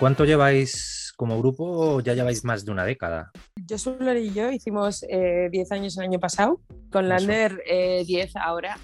¿Cuánto 0.00 0.24
lleváis 0.24 1.12
como 1.14 1.38
grupo? 1.38 2.00
Ya 2.00 2.14
lleváis 2.14 2.42
más 2.42 2.64
de 2.64 2.72
una 2.72 2.86
década. 2.86 3.32
Yo, 3.66 3.76
Lore 4.00 4.22
y 4.22 4.32
yo 4.32 4.50
hicimos 4.50 5.02
10 5.02 5.10
eh, 5.12 5.74
años 5.74 5.98
el 5.98 6.04
año 6.04 6.18
pasado, 6.18 6.58
con 6.90 7.06
Lander 7.06 7.62
10 7.66 8.08
eh, 8.08 8.30
ahora. 8.40 8.78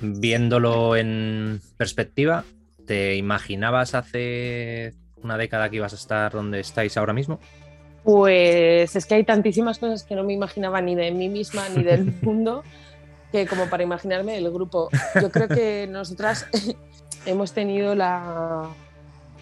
Viéndolo 0.00 0.96
en 0.96 1.60
perspectiva, 1.76 2.42
¿te 2.84 3.14
imaginabas 3.14 3.94
hace 3.94 4.94
una 5.22 5.38
década 5.38 5.70
que 5.70 5.76
ibas 5.76 5.92
a 5.92 5.96
estar 5.96 6.32
donde 6.32 6.58
estáis 6.58 6.96
ahora 6.96 7.12
mismo? 7.12 7.38
Pues 8.02 8.96
es 8.96 9.06
que 9.06 9.14
hay 9.14 9.24
tantísimas 9.24 9.78
cosas 9.78 10.02
que 10.02 10.16
no 10.16 10.24
me 10.24 10.32
imaginaba 10.32 10.80
ni 10.80 10.96
de 10.96 11.12
mí 11.12 11.28
misma 11.28 11.68
ni 11.68 11.84
del 11.84 12.12
mundo 12.22 12.64
que 13.30 13.46
como 13.46 13.70
para 13.70 13.84
imaginarme 13.84 14.36
el 14.36 14.50
grupo. 14.50 14.88
Yo 15.22 15.30
creo 15.30 15.46
que 15.46 15.86
nosotras 15.88 16.48
hemos 17.24 17.52
tenido 17.52 17.94
la, 17.94 18.68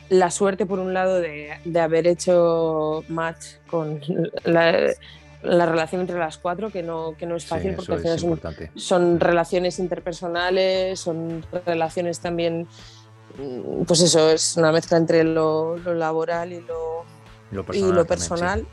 la 0.08 0.30
suerte, 0.30 0.66
por 0.66 0.78
un 0.78 0.94
lado, 0.94 1.20
de, 1.20 1.58
haber 1.80 2.06
hecho 2.06 3.04
match 3.08 3.44
con 3.68 4.00
la, 4.44 4.94
relación 5.42 6.02
entre 6.02 6.18
las 6.18 6.38
cuatro, 6.38 6.70
que 6.70 6.82
no, 6.82 7.14
que 7.16 7.26
no 7.26 7.36
es 7.36 7.46
fácil 7.46 7.74
porque 7.74 8.18
son, 8.18 8.40
son, 8.74 9.20
relaciones 9.20 9.78
interpersonales, 9.78 11.00
son 11.00 11.44
relaciones 11.66 12.20
también, 12.20 12.66
mm, 13.38 13.84
pues 13.84 14.00
eso, 14.00 14.30
es 14.30 14.56
una 14.56 14.72
mezcla 14.72 14.96
entre 14.96 15.24
lo, 15.24 15.76
laboral 15.76 16.52
y 16.52 16.60
lo, 16.60 17.64
personal. 17.64 17.90
Y 17.90 17.92
lo 17.92 18.04
personal. 18.06 18.66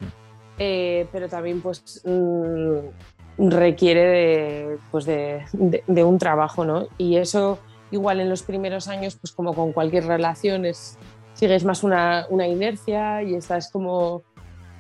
Eh, 0.58 1.08
pero 1.12 1.28
también 1.28 1.62
pues 1.62 2.02
mm, 2.04 3.50
requiere 3.50 4.06
de, 4.06 4.78
pues 4.92 5.06
de, 5.06 5.44
de, 5.54 6.04
un 6.04 6.20
trabajo, 6.20 6.66
¿no? 6.66 6.88
Y 6.98 7.18
eso 7.18 7.58
igual 7.92 8.20
en 8.20 8.30
los 8.30 8.44
primeros 8.44 8.88
años, 8.88 9.16
pues 9.16 9.34
como 9.34 9.54
con 9.54 9.74
cualquier 9.74 10.06
relación, 10.06 10.66
es, 10.66 10.98
sigues 11.42 11.66
más 11.66 11.84
una, 11.84 12.28
una, 12.30 12.48
inercia 12.48 13.24
y 13.24 13.34
estás 13.34 13.72
como 13.72 14.22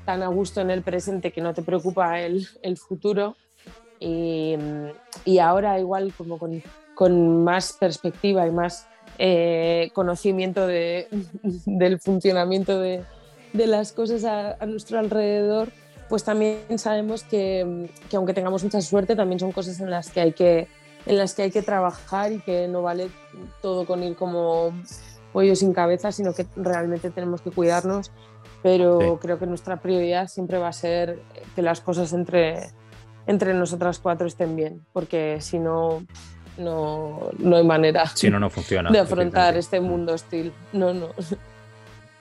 tan 0.05 0.21
a 0.21 0.27
gusto 0.27 0.61
en 0.61 0.69
el 0.69 0.83
presente 0.83 1.31
que 1.31 1.41
no 1.41 1.55
te 1.55 1.63
preocupa 1.63 2.19
el, 2.19 2.47
el 2.61 2.77
futuro. 2.77 3.35
Y, 3.99 4.55
y, 5.25 5.39
ahora 5.39 5.79
igual 5.79 6.13
como 6.15 6.37
con, 6.37 6.61
con, 6.93 7.43
más 7.43 7.73
perspectiva 7.73 8.45
y 8.45 8.51
más 8.51 8.87
eh, 9.17 9.89
conocimiento 9.93 10.67
de, 10.67 11.07
del 11.65 11.99
funcionamiento 11.99 12.79
de, 12.79 13.05
de 13.53 13.65
las 13.65 13.91
cosas 13.91 14.23
a, 14.23 14.55
a, 14.59 14.65
nuestro 14.67 14.99
alrededor, 14.99 15.69
pues 16.09 16.23
también 16.23 16.77
sabemos 16.77 17.23
que, 17.23 17.89
que 18.07 18.17
aunque 18.17 18.35
tengamos 18.35 18.63
mucha 18.63 18.81
suerte, 18.81 19.15
también 19.15 19.39
son 19.39 19.51
cosas 19.51 19.79
en 19.79 19.89
las 19.89 20.11
que 20.11 20.21
hay 20.21 20.33
que 20.33 20.67
en 21.07 21.17
las 21.17 21.33
que 21.33 21.41
hay 21.41 21.49
que 21.49 21.63
trabajar 21.63 22.31
y 22.31 22.39
que 22.41 22.67
no 22.67 22.83
vale 22.83 23.09
todo 23.63 23.87
con 23.87 24.03
ir 24.03 24.15
como 24.15 24.71
pollo 25.33 25.55
sin 25.55 25.73
cabeza, 25.73 26.11
sino 26.11 26.33
que 26.33 26.45
realmente 26.55 27.09
tenemos 27.09 27.41
que 27.41 27.51
cuidarnos. 27.51 28.11
Pero 28.63 29.19
creo 29.19 29.39
que 29.39 29.47
nuestra 29.47 29.77
prioridad 29.77 30.27
siempre 30.27 30.59
va 30.59 30.67
a 30.67 30.73
ser 30.73 31.19
que 31.55 31.63
las 31.63 31.81
cosas 31.81 32.13
entre, 32.13 32.69
entre 33.25 33.53
nosotras 33.55 33.97
cuatro 33.99 34.27
estén 34.27 34.55
bien, 34.55 34.85
porque 34.93 35.37
si 35.41 35.57
no, 35.57 36.05
no, 36.57 37.31
no 37.39 37.55
hay 37.57 37.63
manera 37.63 38.05
si 38.05 38.29
no, 38.29 38.39
no 38.39 38.51
funciona, 38.51 38.91
de 38.91 38.99
afrontar 38.99 39.57
este 39.57 39.81
mundo 39.81 40.13
hostil. 40.13 40.53
No, 40.73 40.93
no. 40.93 41.09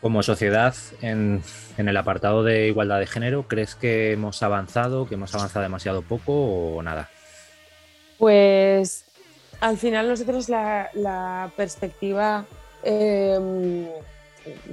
Como 0.01 0.23
sociedad, 0.23 0.75
en, 1.03 1.43
en, 1.77 1.89
el 1.91 1.97
apartado 1.99 2.43
de 2.43 2.69
igualdad 2.69 3.01
de 3.01 3.07
género, 3.07 3.47
¿crees 3.47 3.75
que 3.75 4.13
hemos 4.13 4.43
avanzado, 4.43 5.07
que 5.07 5.17
hemos 5.17 5.35
avanzado 5.35 5.63
demasiado 5.63 6.01
poco 6.01 6.33
o 6.33 6.83
nada? 6.83 7.11
Pues 8.17 9.05
al 9.61 9.77
final 9.77 10.09
nosotros 10.09 10.49
la, 10.49 11.51
perspectiva 11.57 12.47
em, 12.83 13.87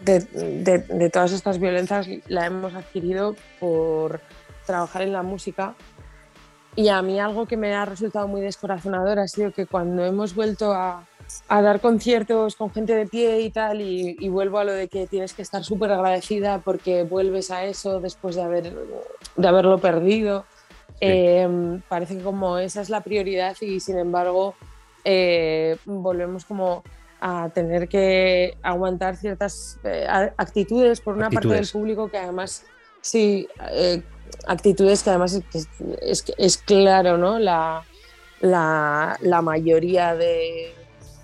de, 0.03 1.09
todas 1.11 1.31
estas 1.31 1.59
violencias 1.59 2.07
la 2.27 2.45
hemos 2.45 2.73
adquirido 2.73 3.35
por 3.59 4.21
trabajar 4.65 5.01
en 5.01 5.13
la 5.13 5.23
música 5.23 5.75
y 6.75 6.89
a 6.89 7.01
mí 7.01 7.19
algo 7.19 7.47
que 7.47 7.57
me 7.57 7.73
ha 7.73 7.85
resultado 7.85 8.27
muy 8.27 8.41
descorazonador 8.41 9.19
ha 9.19 9.27
sido 9.27 9.51
que 9.51 9.65
cuando 9.65 10.05
hemos 10.05 10.35
vuelto 10.35 10.73
a, 10.73 11.05
dar 11.49 11.81
conciertos 11.81 12.55
con 12.55 12.71
gente 12.71 12.93
de 12.95 13.07
pie 13.07 13.41
y 13.41 13.49
tal, 13.49 13.81
y, 13.81 14.29
vuelvo 14.29 14.59
a 14.59 14.63
lo 14.63 14.71
de 14.71 14.87
que 14.87 15.07
tienes 15.07 15.33
que 15.33 15.41
estar 15.41 15.63
súper 15.63 15.91
agradecida 15.91 16.59
porque 16.59 17.03
vuelves 17.03 17.51
a 17.51 17.65
eso 17.65 17.99
después 17.99 18.35
de, 18.35 18.43
haber, 18.43 18.73
de 19.35 19.47
haberlo 19.47 19.79
perdido. 19.79 20.45
Em, 20.99 21.81
parece 21.89 22.17
que 22.17 22.23
como 22.23 22.59
esa 22.59 22.81
es 22.81 22.89
la 22.89 23.01
prioridad 23.01 23.55
y 23.61 23.79
sin 23.79 23.97
embargo 23.99 24.55
eh, 25.03 25.77
volvemos 25.85 26.45
como 26.45 26.83
a 27.19 27.49
tener 27.53 27.87
que 27.87 28.57
aguantar 28.61 29.15
ciertas 29.15 29.79
eh, 29.83 30.07
actitudes 30.37 31.01
por 31.01 31.15
una 31.15 31.29
parte 31.29 31.49
del 31.49 31.67
público 31.67 32.09
que 32.09 32.17
además 32.17 32.63
sí 33.01 33.47
eh, 33.71 34.01
actitudes 34.45 35.03
que 35.03 35.09
además 35.09 35.41
es, 36.01 36.23
es, 36.37 36.57
claro 36.57 37.17
no 37.17 37.39
la, 37.39 37.83
la, 38.39 39.17
la 39.21 39.41
mayoría 39.41 40.15
de, 40.15 40.73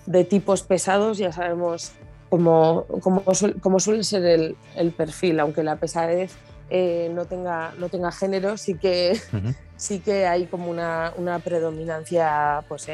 de, 0.06 0.24
tipos 0.24 0.62
pesados 0.62 1.18
ya 1.18 1.30
sabemos 1.30 1.92
cómo, 2.28 2.86
cómo, 3.00 3.22
cómo 3.60 3.78
suele 3.78 4.02
ser 4.02 4.24
el, 4.24 4.56
el 4.74 4.90
perfil 4.90 5.38
aunque 5.38 5.62
la 5.62 5.76
pesadez 5.76 6.32
eh, 6.70 7.10
no, 7.12 7.26
tenga, 7.26 7.74
no 7.78 7.88
tenga 7.88 8.10
género, 8.10 8.56
sí 8.56 8.74
que, 8.74 9.16
sí 9.76 10.00
que 10.00 10.26
hay 10.26 10.46
como 10.46 10.70
una, 10.70 11.12
una 11.16 11.38
predominancia 11.38 12.64
pues, 12.68 12.88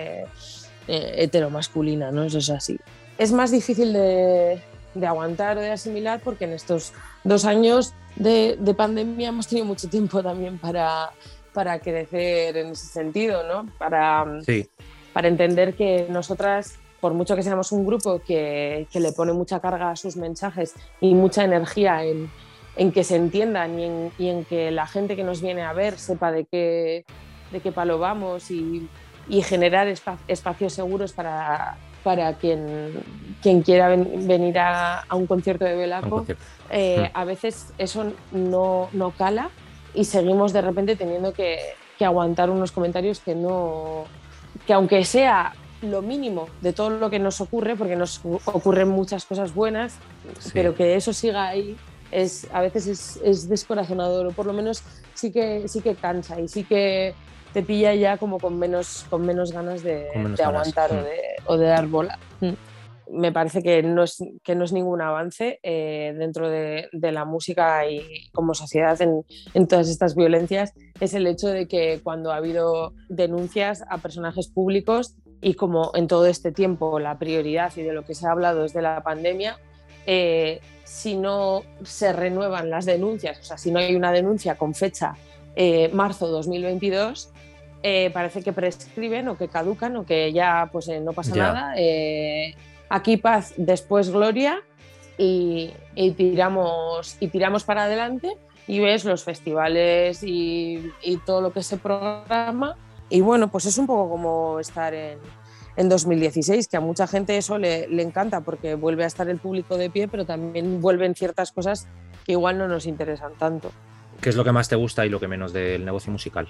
eh, 0.89 1.15
heteromasculina, 1.19 2.11
¿no? 2.11 2.25
Eso 2.25 2.39
es 2.39 2.51
así. 2.51 2.79
Es 3.19 3.33
más 3.33 3.51
difícil 3.51 3.93
de, 3.93 4.61
de, 4.95 5.07
aguantar 5.07 5.59
o 5.59 5.61
de 5.61 5.71
asimilar 5.71 6.21
porque 6.23 6.45
en 6.45 6.53
estos 6.53 6.93
dos 7.25 7.45
años 7.45 7.95
de, 8.17 8.57
de 8.59 8.75
pandemia 8.75 9.29
hemos 9.29 9.47
tenido 9.47 9.67
mucho 9.67 9.89
tiempo 9.89 10.23
también 10.23 10.59
para, 10.59 11.11
para 11.53 11.79
crecer 11.79 12.57
en 12.57 12.69
ese 12.69 12.87
sentido, 12.87 13.47
¿no? 13.47 13.71
Para, 13.79 14.27
para 15.13 15.29
entender 15.29 15.75
que 15.75 16.07
nosotras 16.09 16.79
por 17.01 17.15
mucho 17.15 17.35
que 17.35 17.43
seamos 17.43 17.73
un 17.73 17.87
grupo 17.87 18.21
que, 18.21 18.87
que, 18.93 19.01
le 19.01 19.13
pone 19.13 19.33
mucha 19.33 19.59
carga 19.61 19.91
a 19.91 19.97
sus 19.97 20.17
mensajes 20.17 20.75
y 21.01 21.15
mucha 21.15 21.45
energía 21.45 22.05
en, 22.05 22.31
en 22.77 22.93
que 22.93 23.05
se 23.05 23.17
entiendan 23.17 23.79
y 24.19 24.29
en, 24.29 24.45
que 24.45 24.71
la 24.71 24.87
gente 24.87 25.17
que 25.17 25.25
nos 25.25 25.41
viene 25.41 25.63
a 25.63 25.73
ver 25.73 25.99
sepa 25.99 26.31
de 26.31 26.45
qué, 26.45 27.05
de 27.53 27.61
qué 27.61 27.73
palo 27.73 27.99
vamos 27.99 28.51
y, 28.51 28.89
generar 29.43 29.87
espacios 29.89 30.73
seguros 30.73 31.13
para, 31.13 31.77
para 32.03 32.35
quien, 32.35 33.03
quien 33.43 33.63
quiera 33.63 33.89
venir 33.89 34.59
a, 34.59 35.05
un 35.13 35.27
concierto 35.27 35.65
de 35.65 35.77
Velaco. 35.77 36.27
Eh, 36.71 37.09
hmm. 37.13 37.17
A 37.17 37.25
veces 37.25 37.73
eso 37.79 38.13
no, 38.33 38.89
no, 38.93 39.11
cala 39.13 39.51
y 39.95 40.05
seguimos 40.05 40.53
de 40.53 40.63
repente 40.63 40.97
teniendo 40.97 41.33
que, 41.33 41.59
aguantar 42.01 42.49
unos 42.49 42.73
comentarios 42.73 43.21
que 43.21 43.35
no 43.35 44.05
que 44.67 44.73
aunque 44.73 45.05
sea 45.05 45.53
lo 45.83 46.01
mínimo 46.01 46.49
de 46.63 46.73
todo 46.73 46.89
lo 46.89 47.11
que 47.11 47.19
nos 47.19 47.43
ocurre, 47.43 47.77
porque 47.77 47.95
nos 47.95 48.23
ocurren 48.25 48.89
muchas 48.89 49.27
cosas 49.27 49.55
buenas, 49.55 49.99
pero 50.55 50.75
que 50.75 50.97
eso 50.97 51.13
siga 51.13 51.49
ahí 51.49 51.77
es, 52.11 52.47
a 52.53 52.63
veces 52.63 52.87
es, 52.87 53.21
es, 53.23 53.49
descorazonador 53.51 54.29
o 54.29 54.33
por 54.33 54.47
lo 54.47 54.55
menos 54.55 54.83
sí 55.13 55.31
que, 55.31 55.69
sí 55.69 55.83
que 55.83 55.95
cansa 55.95 56.41
y 56.41 56.49
sí 56.49 56.65
que 56.65 57.15
te 57.53 57.63
pilla 57.63 57.95
ya 57.95 58.17
como 58.17 58.39
con 58.39 58.59
menos, 58.59 59.07
con 59.11 59.27
menos 59.27 59.53
ganas 59.53 59.83
de, 59.83 60.07
aguantar 60.43 60.93
o, 60.93 60.95
mm. 60.95 61.05
de, 61.05 61.21
o, 61.47 61.57
de, 61.57 61.67
dar 61.67 61.87
bola. 61.87 62.19
Mm. 62.41 62.53
Me 63.13 63.33
parece 63.33 63.61
que 63.61 63.83
no 63.83 64.05
es, 64.05 64.19
que 64.45 64.55
no 64.55 64.65
es 64.65 64.73
ningún 64.73 65.01
avance 65.03 65.59
eh, 65.65 66.15
dentro 66.17 66.49
de, 66.49 66.89
de, 66.93 67.13
la 67.13 67.25
música 67.25 67.89
y 67.89 68.29
como 68.33 68.55
sociedad 68.55 69.01
en, 69.03 69.25
en, 69.53 69.67
todas 69.67 69.89
estas 69.89 70.15
violencias. 70.15 70.75
Es 71.01 71.15
el 71.15 71.27
hecho 71.27 71.49
de 71.49 71.67
que 71.67 72.01
cuando 72.05 72.31
ha 72.31 72.37
habido 72.37 72.93
denuncias 73.09 73.83
a 73.91 73.99
personajes 73.99 74.49
públicos 74.49 75.17
y 75.41 75.55
como 75.55 75.91
en 75.95 76.07
todo 76.07 76.27
este 76.27 76.53
tiempo 76.53 77.01
la 77.01 77.19
prioridad 77.19 77.73
y 77.77 77.83
de 77.83 77.93
lo 77.93 78.05
que 78.05 78.15
se 78.15 78.29
ha 78.29 78.31
hablado 78.31 78.63
desde 78.63 78.81
la 78.81 79.03
pandemia, 79.03 79.59
eh, 80.07 80.61
si 80.85 81.17
no 81.17 81.63
se 81.83 82.13
renuevan 82.13 82.71
las 82.71 82.85
denuncias, 82.85 83.41
o 83.41 83.43
sea, 83.43 83.59
si 83.59 83.71
no 83.71 83.81
hay 83.81 83.95
una 83.97 84.13
denuncia 84.13 84.57
con 84.57 84.75
fecha 84.75 85.15
eh, 85.57 85.91
marzo 85.93 86.29
2022, 86.29 87.31
eh, 87.83 88.11
parece 88.13 88.43
que 88.43 88.53
prescriben 88.53 89.29
o 89.29 89.37
que 89.37 89.49
caducan 89.49 89.97
o 89.97 90.05
que 90.05 90.33
ya 90.33 90.69
pues 90.71 90.89
eh, 90.89 91.01
no 91.01 91.13
pasa 91.13 91.35
nada. 91.35 91.75
aquí 92.89 93.17
paz, 93.17 93.55
después 93.57 94.11
gloria 94.11 94.63
y, 95.19 95.73
tiramos, 96.17 97.17
y 97.21 97.29
tiramos 97.29 97.65
para 97.65 97.85
adelante 97.85 98.37
y 98.67 98.81
ves 98.81 99.05
los 99.05 99.25
festivales 99.25 100.23
y, 100.23 100.93
y 101.03 101.17
todo 101.19 101.41
lo 101.41 101.53
que 101.53 101.63
se 101.63 101.77
programa. 101.77 102.77
Y 103.09 103.21
bueno, 103.21 103.49
pues 103.49 103.67
es 103.67 103.77
un 103.79 103.87
poco 103.87 104.09
como 104.09 104.61
estar 104.61 104.95
en, 104.95 105.19
en 105.77 105.89
2016, 105.89 106.69
que 106.69 106.77
a 106.77 106.81
mucha 106.81 107.07
gente 107.07 107.37
eso 107.37 107.59
le, 107.59 107.85
encanta 108.03 108.43
porque 108.43 108.75
vuelve 108.75 109.05
a 109.05 109.07
estar 109.07 109.29
el 109.29 109.39
público 109.39 109.77
de 109.77 109.91
pie, 109.91 110.09
pero 110.09 110.27
también 110.27 110.81
vuelven 110.81 111.15
ciertas 111.15 111.53
cosas 111.53 111.87
que 112.25 112.33
igual 112.33 112.59
no 112.59 112.69
nos 112.69 112.87
interesan 112.87 113.33
tanto. 113.39 113.73
¿Qué 114.21 114.29
es 114.29 114.37
lo 114.37 114.45
que 114.45 114.53
más 114.53 114.69
te 114.69 114.77
gusta 114.77 115.07
y 115.07 115.09
lo 115.09 115.19
que 115.19 115.29
menos 115.29 115.53
del 115.53 115.85
negocio 115.85 116.13
musical? 116.13 116.49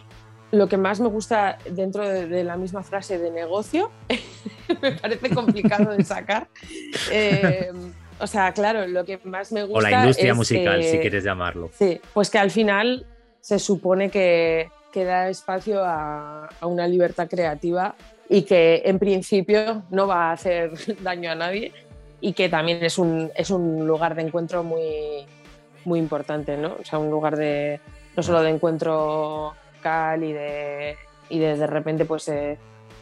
Lo 0.53 0.69
que 0.69 0.77
más 0.77 1.01
me 1.01 1.09
gusta 1.09 1.59
dentro 1.71 2.09
de, 2.09 2.45
la 2.45 2.57
misma 2.57 2.83
frase 2.83 3.19
de 3.19 3.31
negocio, 3.31 3.91
me 4.83 4.93
parece 4.93 5.31
complicado 5.31 5.93
de 5.93 6.05
sacar, 6.05 6.49
eh, 7.13 7.71
o 8.19 8.27
sea, 8.27 8.53
claro, 8.53 8.87
lo 8.87 9.05
que 9.05 9.21
más 9.25 9.53
me 9.53 9.63
gusta. 9.63 9.79
O 9.79 9.81
la 9.81 10.01
industria 10.01 10.35
musical, 10.35 10.83
si 10.83 10.99
quieres 10.99 11.25
llamarlo. 11.25 11.71
Sí, 11.73 12.01
pues 12.13 12.31
que 12.31 12.39
al 12.39 12.51
final 12.51 13.07
se 13.41 13.59
supone 13.59 14.11
que, 14.11 14.71
que 14.93 15.05
da 15.05 15.29
espacio 15.29 15.85
a, 15.85 16.47
a, 16.61 16.67
una 16.67 16.87
libertad 16.87 17.29
creativa 17.29 17.95
y 18.29 18.43
que 18.43 18.83
en 18.85 18.99
principio 18.99 19.85
no 19.91 20.07
va 20.07 20.31
a 20.31 20.33
hacer 20.33 20.73
daño 21.03 21.31
a 21.31 21.35
nadie 21.35 21.73
y 22.21 22.33
que 22.33 22.49
también 22.49 22.85
es 22.85 22.99
un, 22.99 23.31
es 23.35 23.51
un 23.51 23.87
lugar 23.87 24.15
de 24.15 24.23
encuentro 24.23 24.63
muy, 24.63 25.27
muy 25.85 25.99
importante, 25.99 26.57
¿no? 26.57 26.77
O 26.81 26.85
sea, 26.85 26.99
un 26.99 27.11
lugar 27.11 27.37
de 27.37 27.81
no 28.17 28.23
solo 28.23 28.43
de 28.43 28.51
encuentro 28.51 29.55
y 30.23 30.33
de, 30.33 30.97
y 31.29 31.38
de, 31.38 31.57
de 31.57 31.66
repente, 31.66 32.05
pues, 32.05 32.29
eh, 32.29 32.59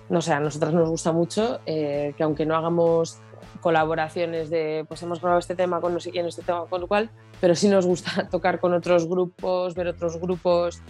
no 0.09 0.23
sé, 0.23 0.33
a 0.33 0.41
nosotras 0.41 0.73
nos 0.73 0.89
gusta 0.89 1.13
mucho 1.13 1.61
eh, 1.67 2.15
que 2.17 2.23
aunque 2.23 2.47
no 2.47 2.57
hagamos 2.57 3.19
colaboraciones 3.61 4.51
de, 4.51 4.85
pues 4.87 5.03
hemos 5.03 5.21
grabado 5.21 5.41
este 5.41 5.55
tema 5.55 5.81
con 5.81 5.93
no 5.93 6.01
sé 6.01 6.11
quién, 6.11 6.27
este 6.27 6.43
tema 6.43 6.67
con 6.67 6.81
lo 6.81 6.87
cual, 6.87 7.11
pero 7.41 7.55
sí 7.55 7.69
nos 7.69 7.87
gusta 7.87 8.29
tocar 8.31 8.61
con 8.61 8.73
otros 8.73 9.09
grupos, 9.09 9.75
ver 9.75 9.89
otros 9.89 10.19
grupos 10.19 10.81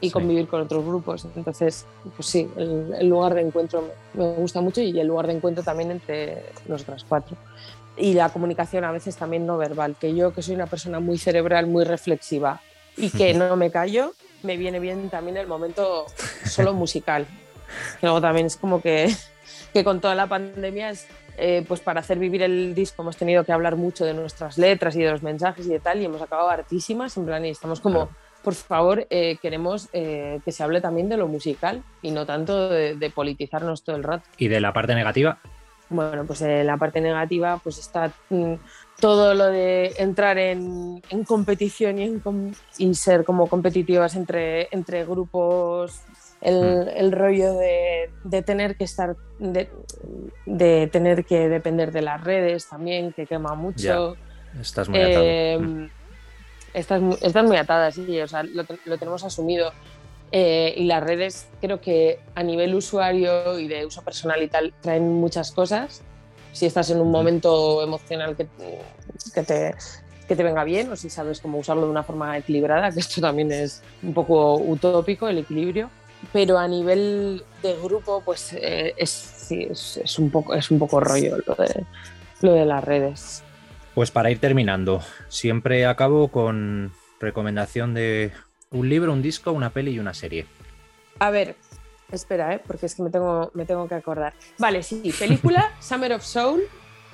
y 0.00 0.06
sí. 0.06 0.12
convivir 0.12 0.48
con 0.48 0.62
otros 0.62 0.84
grupos. 0.84 1.26
Entonces, 1.36 1.86
pues 2.16 2.26
sí, 2.26 2.50
el, 2.56 2.94
el, 2.98 3.08
lugar 3.08 3.34
de 3.34 3.42
encuentro 3.42 3.84
me 4.14 4.32
gusta 4.32 4.60
mucho 4.60 4.80
y 4.80 4.98
el 4.98 5.06
lugar 5.06 5.26
de 5.26 5.34
encuentro 5.34 5.62
también 5.62 5.90
entre 5.90 6.44
nosotras 6.66 7.04
cuatro. 7.06 7.36
Y 7.96 8.14
la 8.14 8.30
comunicación 8.30 8.84
a 8.84 8.92
veces 8.92 9.16
también 9.16 9.46
no 9.46 9.58
verbal, 9.58 9.96
que 10.00 10.14
yo 10.14 10.32
que 10.32 10.42
soy 10.42 10.54
una 10.54 10.66
persona 10.66 11.00
muy 11.00 11.18
cerebral, 11.18 11.66
muy 11.66 11.84
reflexiva 11.84 12.62
y 12.96 13.10
que 13.10 13.34
no 13.34 13.56
me 13.56 13.70
callo, 13.70 14.12
me 14.42 14.56
viene 14.56 14.80
bien 14.80 15.10
también 15.10 15.36
el 15.36 15.46
momento 15.46 16.06
solo 16.44 16.72
musical. 16.72 17.26
Luego 18.02 18.20
también 18.20 18.46
es 18.46 18.56
como 18.56 18.80
que, 18.80 19.14
que 19.72 19.84
con 19.84 20.00
toda 20.00 20.14
la 20.14 20.26
pandemia 20.26 20.90
es, 20.90 21.06
eh, 21.42 21.64
pues 21.66 21.80
para 21.80 22.00
hacer 22.00 22.18
vivir 22.18 22.42
el 22.42 22.74
disco 22.74 23.02
hemos 23.02 23.16
tenido 23.16 23.44
que 23.44 23.52
hablar 23.52 23.76
mucho 23.76 24.04
de 24.04 24.12
nuestras 24.12 24.58
letras 24.58 24.94
y 24.96 25.02
de 25.02 25.10
los 25.10 25.22
mensajes 25.22 25.66
y 25.66 25.70
de 25.70 25.80
tal 25.80 26.00
y 26.00 26.04
hemos 26.04 26.20
acabado 26.20 26.50
hartísimas 26.50 27.16
en 27.16 27.24
plan 27.24 27.46
y 27.46 27.48
estamos 27.48 27.80
como 27.80 28.08
claro. 28.08 28.16
por 28.42 28.54
favor 28.54 29.06
eh, 29.08 29.38
queremos 29.40 29.88
eh, 29.94 30.40
que 30.44 30.52
se 30.52 30.62
hable 30.62 30.82
también 30.82 31.08
de 31.08 31.16
lo 31.16 31.28
musical 31.28 31.82
y 32.02 32.10
no 32.10 32.26
tanto 32.26 32.68
de, 32.68 32.94
de, 32.94 33.10
politizarnos 33.10 33.84
todo 33.84 33.96
el 33.96 34.02
rato 34.02 34.28
y 34.36 34.48
de 34.48 34.60
la 34.60 34.74
parte 34.74 34.94
negativa 34.94 35.38
bueno 35.88 36.26
pues 36.26 36.42
la 36.42 36.76
parte 36.76 37.00
negativa 37.00 37.58
pues 37.62 37.78
está 37.78 38.12
mm, 38.28 38.54
todo 39.00 39.34
lo 39.34 39.46
de 39.46 39.94
entrar 39.98 40.38
en, 40.38 41.02
en 41.10 41.24
competición 41.24 41.98
y, 41.98 42.04
en, 42.04 42.54
y, 42.78 42.94
ser 42.94 43.24
como 43.24 43.48
competitivas 43.48 44.14
entre, 44.14 44.68
entre 44.70 45.04
grupos 45.04 46.02
el, 46.40 46.84
mm. 46.84 46.88
el 46.96 47.12
rollo 47.12 47.54
de, 47.54 48.10
de, 48.24 48.42
tener 48.42 48.76
que 48.76 48.84
estar, 48.84 49.16
de, 49.38 49.68
de, 50.46 50.88
tener 50.92 51.24
que 51.24 51.48
depender 51.48 51.92
de 51.92 52.02
las 52.02 52.22
redes 52.22 52.68
también, 52.68 53.12
que 53.12 53.26
quema 53.26 53.54
mucho. 53.54 54.14
Ya. 54.14 54.60
Estás 54.60 54.88
muy 54.88 55.00
atada. 55.00 55.24
Eh, 55.24 55.88
estás, 56.74 57.02
estás, 57.22 57.44
muy 57.44 57.56
atada, 57.56 57.90
sí, 57.90 58.20
o 58.20 58.28
sea, 58.28 58.42
lo, 58.42 58.64
lo 58.84 58.98
tenemos 58.98 59.24
asumido. 59.24 59.72
Eh, 60.32 60.74
y 60.76 60.84
las 60.84 61.02
redes 61.02 61.48
creo 61.60 61.80
que 61.80 62.20
a 62.36 62.44
nivel 62.44 62.74
usuario 62.76 63.58
y 63.58 63.66
de 63.66 63.84
uso 63.84 64.02
personal 64.02 64.40
y 64.42 64.48
tal 64.48 64.72
traen 64.80 65.08
muchas 65.14 65.50
cosas. 65.50 66.02
Si 66.52 66.66
estás 66.66 66.90
en 66.90 67.00
un 67.00 67.10
momento 67.10 67.82
emocional 67.82 68.36
que, 68.36 68.46
que 69.34 69.42
te, 69.42 69.74
que 70.28 70.36
te 70.36 70.42
venga 70.42 70.64
bien 70.64 70.90
o 70.92 70.96
si 70.96 71.10
sabes 71.10 71.40
cómo 71.40 71.58
usarlo 71.58 71.84
de 71.84 71.90
una 71.90 72.02
forma 72.02 72.36
equilibrada, 72.36 72.90
que 72.90 73.00
esto 73.00 73.20
también 73.20 73.52
es 73.52 73.82
un 74.02 74.14
poco 74.14 74.56
utópico, 74.56 75.28
el 75.28 75.38
equilibrio 75.38 75.90
pero 76.32 76.58
a 76.58 76.68
nivel 76.68 77.42
de 77.62 77.76
grupo, 77.82 78.22
pues 78.24 78.52
eh, 78.52 78.94
es, 78.96 79.10
sí, 79.10 79.66
es, 79.70 80.00
es, 80.02 80.18
un 80.18 80.30
poco, 80.30 80.54
es 80.54 80.70
un 80.70 80.78
poco 80.78 81.00
rollo 81.00 81.38
lo 81.46 81.54
de, 81.54 81.84
lo 82.42 82.52
de 82.52 82.66
las 82.66 82.84
redes. 82.84 83.42
Pues 83.94 84.10
para 84.10 84.30
ir 84.30 84.38
terminando, 84.38 85.02
siempre 85.28 85.86
acabo 85.86 86.28
con 86.28 86.92
recomendación 87.20 87.94
de 87.94 88.32
un 88.70 88.88
libro, 88.88 89.12
un 89.12 89.22
disco, 89.22 89.52
una 89.52 89.70
peli 89.70 89.92
y 89.92 89.98
una 89.98 90.14
serie. 90.14 90.46
A 91.18 91.30
ver, 91.30 91.56
espera, 92.16 92.54
¿eh? 92.54 92.60
porque 92.66 92.86
es 92.86 92.94
que 92.94 93.02
me 93.02 93.10
tengo, 93.10 93.50
me 93.54 93.64
tengo 93.64 93.88
que 93.88 93.94
acordar. 93.94 94.34
Vale, 94.58 94.82
sí, 94.82 95.12
película 95.18 95.72
Summer 95.80 96.12
of 96.12 96.22
Soul, 96.22 96.62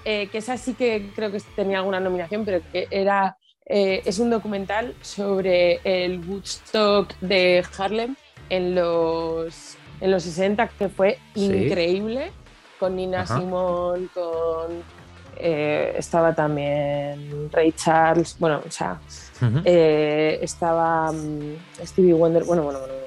eh, 0.05 0.29
que 0.29 0.39
esa 0.39 0.57
sí 0.57 0.75
que 0.75 1.11
creo 1.15 1.31
que 1.31 1.41
tenía 1.55 1.79
alguna 1.79 2.01
nominación, 2.01 2.45
pero 2.45 2.61
que 2.73 2.87
era, 2.91 3.37
eh, 3.67 4.03
es 4.05 4.19
un 4.19 4.31
documental 4.31 4.95
sobre 5.03 5.81
el 5.85 6.21
Woodstock 6.21 7.15
de 7.21 7.65
Harlem 7.77 8.17
en 8.49 8.75
los, 8.75 9.77
en 10.01 10.11
los 10.11 10.23
60, 10.23 10.69
que 10.69 10.89
fue 10.89 11.19
¿Sí? 11.35 11.47
increíble, 11.47 12.33
con 12.79 12.97
Nina 12.97 13.23
Ajá. 13.23 13.39
Simone, 13.39 14.09
con... 14.15 14.97
Eh, 15.39 15.95
estaba 15.99 16.35
también 16.35 17.51
Ray 17.53 17.73
Charles, 17.73 18.37
bueno, 18.39 18.63
o 18.67 18.71
sea, 18.71 18.99
uh 19.43 19.45
-huh. 19.45 19.63
estaba 20.41 21.11
um, 21.11 21.57
Stevie 21.85 22.15
Wonder, 22.15 22.45
bueno, 22.45 22.63
bueno, 22.63 22.79
bueno, 22.79 23.06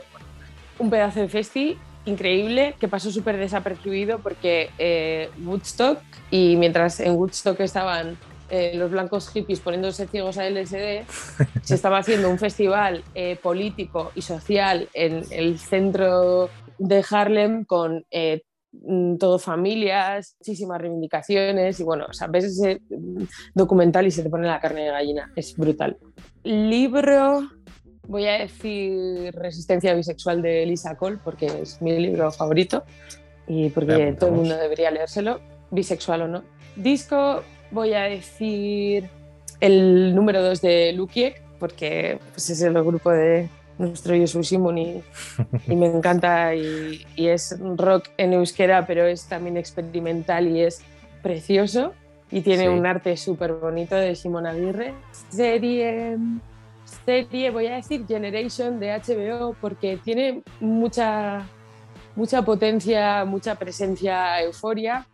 un 0.79 0.89
pedazo 0.89 1.19
de 1.19 1.29
festi 1.29 1.77
increíble 2.05 2.75
que 2.79 2.87
pasó 2.87 3.11
súper 3.11 3.37
desapercibido 3.37 4.19
porque 4.19 4.69
eh, 4.77 5.29
Woodstock 5.43 5.99
y 6.31 6.55
mientras 6.55 6.99
en 6.99 7.13
Woodstock 7.13 7.59
estaban 7.59 8.17
eh, 8.49 8.71
los 8.75 8.89
blancos 8.89 9.29
hippies 9.29 9.59
poniéndose 9.59 10.07
ciegos 10.07 10.39
a 10.39 10.49
LSD, 10.49 11.05
se 11.61 11.75
estaba 11.75 11.99
haciendo 11.99 12.31
un 12.31 12.39
festival 12.39 13.03
eh, 13.13 13.37
político 13.41 14.11
y 14.15 14.23
social 14.23 14.89
en 14.93 15.23
el 15.29 15.59
centro 15.59 16.49
de 16.79 17.05
Harlem 17.07 17.63
con 17.65 18.05
eh, 18.09 18.41
todo 19.19 19.39
familias, 19.39 20.35
muchísimas 20.39 20.79
reivindicaciones 20.79 21.79
y 21.79 21.83
bueno, 21.83 22.05
o 22.09 22.13
sea, 22.13 22.27
ves 22.27 22.45
ese 22.45 22.81
documental 23.53 24.07
y 24.07 24.11
se 24.11 24.23
te 24.23 24.29
pone 24.29 24.47
la 24.47 24.59
carne 24.59 24.81
de 24.81 24.91
gallina, 24.91 25.31
es 25.35 25.55
brutal. 25.55 25.97
Libro, 26.43 27.49
voy 28.09 28.25
a 28.25 28.39
decir 28.39 29.33
Resistencia 29.35 29.93
bisexual 29.93 30.41
de 30.41 30.65
Lisa 30.65 30.95
Cole 30.95 31.19
porque 31.23 31.45
es 31.45 31.81
mi 31.81 31.97
libro 31.97 32.31
favorito 32.31 32.83
y 33.47 33.69
porque 33.69 34.15
todo 34.19 34.31
el 34.31 34.35
mundo 34.35 34.57
debería 34.57 34.91
leérselo, 34.91 35.39
bisexual 35.71 36.23
o 36.23 36.27
no. 36.27 36.43
Disco, 36.75 37.43
voy 37.71 37.93
a 37.93 38.03
decir 38.03 39.09
el 39.59 40.13
número 40.15 40.41
2 40.41 40.61
de 40.61 40.93
Lukiek, 40.93 41.41
porque 41.59 42.19
pues, 42.31 42.49
es 42.49 42.61
el 42.61 42.73
grupo 42.83 43.11
de 43.11 43.49
nuestro 43.77 44.17
Josu 44.17 44.43
Simon 44.43 44.77
y, 44.77 45.03
y, 45.67 45.75
me 45.75 45.87
encanta 45.87 46.53
y, 46.53 47.05
y, 47.15 47.27
es 47.27 47.57
rock 47.59 48.09
en 48.17 48.33
euskera, 48.33 48.85
pero 48.85 49.05
es 49.05 49.25
también 49.25 49.57
experimental 49.57 50.47
y 50.47 50.61
es 50.61 50.81
precioso 51.21 51.93
y 52.31 52.41
tiene 52.41 52.63
sí. 52.63 52.69
un 52.69 52.85
arte 52.85 53.17
súper 53.17 53.53
bonito 53.53 53.95
de 53.95 54.15
Simón 54.15 54.45
Aguirre. 54.45 54.93
Serie, 55.29 56.17
serie, 57.05 57.51
voy 57.51 57.67
a 57.67 57.75
decir 57.75 58.05
Generation 58.07 58.79
de 58.79 58.91
HBO 58.91 59.55
porque 59.59 59.97
tiene 59.97 60.43
mucha, 60.59 61.47
mucha 62.15 62.41
potencia, 62.41 63.25
mucha 63.25 63.55
presencia, 63.55 64.41
euforia 64.41 65.07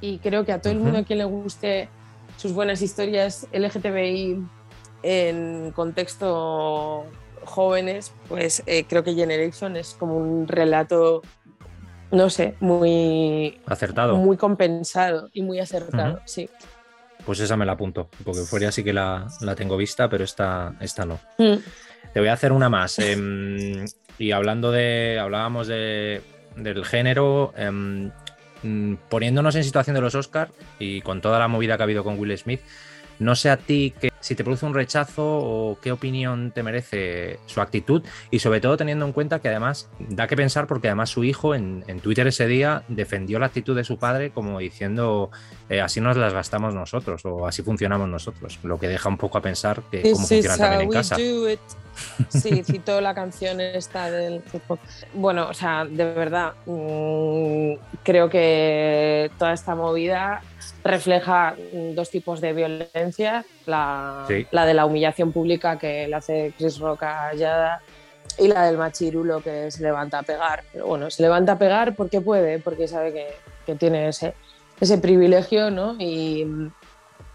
y 0.00 0.18
creo 0.18 0.44
que 0.44 0.52
a 0.52 0.60
todo 0.60 0.72
el 0.72 0.80
mundo 0.80 0.98
a 0.98 1.02
quien 1.04 1.18
le 1.18 1.24
guste 1.24 1.88
sus 2.36 2.52
buenas 2.52 2.82
historias 2.82 3.46
LGTBI 3.52 4.44
en 5.02 5.72
contexto 5.74 7.06
jóvenes, 7.44 8.12
pues 8.28 8.62
eh, 8.66 8.84
creo 8.88 9.04
que 9.04 9.14
Generation 9.14 9.76
es 9.76 9.94
como 9.94 10.16
un 10.16 10.48
relato, 10.48 11.22
no 12.10 12.28
sé, 12.28 12.56
muy 12.60 13.60
acertado, 13.66 14.16
muy 14.16 14.36
compensado 14.36 15.28
y 15.32 15.42
muy 15.42 15.60
acertado, 15.60 16.14
uh 16.14 16.18
-huh. 16.18 16.22
sí. 16.24 16.50
Pues 17.26 17.40
esa 17.40 17.56
me 17.56 17.66
la 17.66 17.72
apunto, 17.72 18.08
porque 18.24 18.40
fuera 18.42 18.72
sí 18.72 18.82
que 18.82 18.92
la, 18.92 19.26
la 19.40 19.54
tengo 19.54 19.76
vista, 19.76 20.08
pero 20.08 20.24
esta, 20.24 20.74
esta 20.80 21.04
no. 21.04 21.20
Mm. 21.36 21.56
Te 22.14 22.20
voy 22.20 22.28
a 22.28 22.32
hacer 22.32 22.52
una 22.52 22.70
más. 22.70 22.98
Eh, 23.00 23.84
y 24.18 24.30
hablando 24.30 24.70
de, 24.70 25.18
hablábamos 25.20 25.66
de, 25.66 26.22
del 26.56 26.84
género, 26.84 27.52
eh, 27.56 28.10
Mm, 28.62 28.94
poniéndonos 29.08 29.54
en 29.54 29.64
situación 29.64 29.94
de 29.94 30.00
los 30.00 30.14
Oscars 30.14 30.50
y 30.78 31.00
con 31.02 31.20
toda 31.20 31.38
la 31.38 31.46
movida 31.46 31.76
que 31.76 31.82
ha 31.82 31.84
habido 31.84 32.02
con 32.02 32.18
Will 32.18 32.36
Smith, 32.36 32.60
no 33.18 33.34
sé 33.34 33.50
a 33.50 33.56
ti 33.56 33.94
que, 34.00 34.12
si 34.20 34.34
te 34.34 34.44
produce 34.44 34.66
un 34.66 34.74
rechazo 34.74 35.24
o 35.24 35.78
qué 35.80 35.92
opinión 35.92 36.50
te 36.52 36.62
merece 36.62 37.38
su 37.46 37.60
actitud 37.60 38.02
y 38.30 38.38
sobre 38.38 38.60
todo 38.60 38.76
teniendo 38.76 39.04
en 39.06 39.12
cuenta 39.12 39.40
que 39.40 39.48
además 39.48 39.88
da 39.98 40.26
que 40.26 40.36
pensar 40.36 40.66
porque 40.66 40.88
además 40.88 41.10
su 41.10 41.24
hijo 41.24 41.54
en, 41.54 41.84
en 41.86 42.00
Twitter 42.00 42.26
ese 42.26 42.46
día 42.46 42.82
defendió 42.88 43.38
la 43.38 43.46
actitud 43.46 43.76
de 43.76 43.84
su 43.84 43.98
padre 43.98 44.30
como 44.30 44.58
diciendo 44.58 45.30
eh, 45.68 45.80
así 45.80 46.00
nos 46.00 46.16
las 46.16 46.32
gastamos 46.32 46.74
nosotros 46.74 47.24
o 47.24 47.46
así 47.46 47.62
funcionamos 47.62 48.08
nosotros, 48.08 48.58
lo 48.62 48.78
que 48.78 48.88
deja 48.88 49.08
un 49.08 49.16
poco 49.16 49.38
a 49.38 49.42
pensar 49.42 49.82
que 49.90 49.98
This 49.98 50.12
cómo 50.12 50.26
funciona 50.26 50.56
también 50.56 50.82
en 50.82 50.90
casa. 50.90 51.16
Sí, 52.28 52.62
citó 52.62 53.00
la 53.00 53.14
canción 53.14 53.60
esta 53.60 54.10
del. 54.10 54.42
Bueno, 55.14 55.48
o 55.48 55.54
sea, 55.54 55.84
de 55.84 56.04
verdad, 56.04 56.52
mmm, 56.66 57.74
creo 58.02 58.28
que 58.28 59.30
toda 59.38 59.54
esta 59.54 59.74
movida 59.74 60.42
refleja 60.86 61.56
dos 61.94 62.10
tipos 62.10 62.40
de 62.40 62.52
violencia. 62.52 63.44
La, 63.66 64.24
sí. 64.28 64.46
la 64.50 64.66
de 64.66 64.74
la 64.74 64.86
humillación 64.86 65.32
pública 65.32 65.78
que 65.78 66.06
le 66.08 66.14
hace 66.14 66.52
Chris 66.56 66.78
Rock 66.78 67.02
a 67.04 67.34
Yada 67.34 67.82
y 68.38 68.48
la 68.48 68.66
del 68.66 68.78
machirulo 68.78 69.40
que 69.40 69.70
se 69.70 69.82
levanta 69.82 70.20
a 70.20 70.22
pegar. 70.22 70.64
Pero 70.72 70.86
bueno, 70.86 71.10
se 71.10 71.22
levanta 71.22 71.52
a 71.52 71.58
pegar 71.58 71.94
porque 71.94 72.20
puede, 72.20 72.58
porque 72.58 72.88
sabe 72.88 73.12
que, 73.12 73.28
que 73.64 73.74
tiene 73.74 74.08
ese, 74.08 74.34
ese 74.80 74.98
privilegio, 74.98 75.70
¿no? 75.70 75.96
Y, 75.98 76.46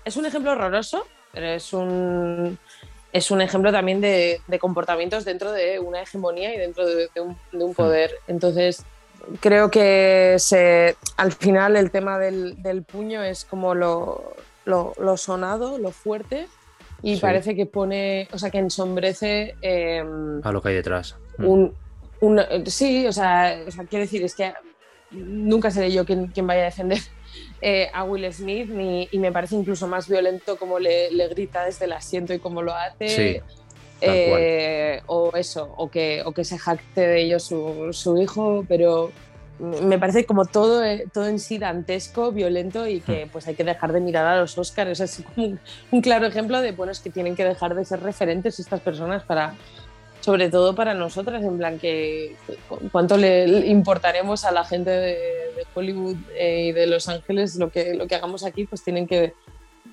es 0.05 0.17
un 0.17 0.25
ejemplo 0.25 0.51
horroroso, 0.51 1.05
pero 1.31 1.47
es 1.47 1.73
un, 1.73 2.57
es 3.13 3.31
un 3.31 3.41
ejemplo 3.41 3.71
también 3.71 4.01
de, 4.01 4.41
comportamientos 4.59 5.25
dentro 5.25 5.51
de 5.51 5.79
una 5.79 6.01
hegemonía 6.01 6.53
y 6.53 6.57
dentro 6.57 6.85
de, 6.85 7.09
un, 7.17 7.37
hmm. 7.51 7.73
poder. 7.73 8.11
Entonces, 8.27 8.83
creo 9.39 9.69
que 9.71 10.35
se, 10.37 10.95
al 11.17 11.31
final 11.31 11.75
el 11.75 11.91
tema 11.91 12.19
del, 12.19 12.83
puño 12.89 13.23
es 13.23 13.45
como 13.45 13.75
lo, 13.75 14.35
lo, 14.65 15.17
sonado, 15.17 15.77
lo 15.77 15.91
fuerte, 15.91 16.47
y 17.03 17.17
parece 17.17 17.55
que 17.55 17.65
pone, 17.65 18.27
o 18.31 18.37
sea, 18.37 18.49
que 18.49 18.59
ensombrece... 18.59 19.55
Em, 19.61 20.39
a 20.43 20.51
lo 20.51 20.61
que 20.61 20.69
hay 20.69 20.75
detrás. 20.75 21.15
Hmm. 21.37 21.71
Un, 22.21 22.41
sí, 22.67 23.07
o 23.07 23.11
sea, 23.11 23.63
o 23.67 23.71
sea, 23.71 23.85
quiero 23.85 24.03
decir, 24.03 24.23
es 24.23 24.35
que 24.35 24.53
nunca 25.09 25.71
seré 25.71 25.91
yo 25.91 26.05
quien, 26.05 26.27
quien 26.27 26.45
vaya 26.45 26.61
a 26.61 26.65
defender 26.65 26.99
eh, 27.61 27.89
a 27.93 28.03
Will 28.03 28.31
Smith 28.31 28.69
y 29.11 29.17
me 29.19 29.31
parece 29.31 29.55
incluso 29.55 29.87
más 29.87 30.07
violento 30.07 30.57
como 30.57 30.79
le, 30.79 31.09
grita 31.29 31.65
desde 31.65 31.85
el 31.85 31.93
asiento 31.93 32.33
y 32.33 32.39
cómo 32.39 32.61
lo 32.61 32.73
hace. 32.73 33.41
Eh, 34.01 35.01
o 35.05 35.31
eso, 35.35 35.73
o 35.77 35.89
que, 35.89 36.23
o 36.25 36.31
que 36.31 36.43
se 36.43 36.57
jacte 36.57 37.01
de 37.01 37.21
ello 37.21 37.39
su, 37.39 38.17
hijo, 38.19 38.65
pero 38.67 39.11
me 39.59 39.99
parece 39.99 40.25
como 40.25 40.45
todo, 40.45 40.83
eh, 40.83 41.05
todo 41.13 41.27
en 41.27 41.37
sí 41.37 41.59
dantesco, 41.59 42.31
violento 42.31 42.87
y 42.87 42.99
que 42.99 43.25
hmm. 43.25 43.29
pues 43.29 43.47
hay 43.47 43.53
que 43.53 43.63
dejar 43.63 43.93
de 43.93 44.01
mirar 44.01 44.25
a 44.25 44.39
los 44.39 44.57
Oscars. 44.57 44.99
Es 44.99 45.23
un, 45.35 45.59
un 45.91 46.01
claro 46.01 46.25
ejemplo 46.25 46.61
de 46.61 46.71
bueno, 46.71 46.91
es 46.91 46.99
que 46.99 47.11
tienen 47.11 47.35
que 47.35 47.45
dejar 47.45 47.75
de 47.75 47.85
ser 47.85 48.01
referentes 48.01 48.59
estas 48.59 48.81
personas 48.81 49.23
para, 49.23 49.53
sobre 50.21 50.49
todo 50.49 50.75
para 50.75 50.93
nosotras, 50.93 51.43
en 51.43 51.57
plan 51.57 51.79
que 51.79 52.35
cuánto 52.91 53.17
le 53.17 53.67
importaremos 53.67 54.45
a 54.45 54.51
la 54.51 54.63
gente 54.63 54.89
de, 54.89 55.17
Hollywood 55.75 56.15
eh, 56.35 56.67
y 56.67 56.71
de 56.71 56.87
Los 56.87 57.07
Ángeles 57.07 57.55
lo 57.55 57.69
que, 57.69 57.93
lo 57.93 58.07
que 58.07 58.15
hagamos 58.15 58.43
aquí, 58.43 58.65
pues 58.65 58.83
tienen 58.83 59.05
que 59.05 59.33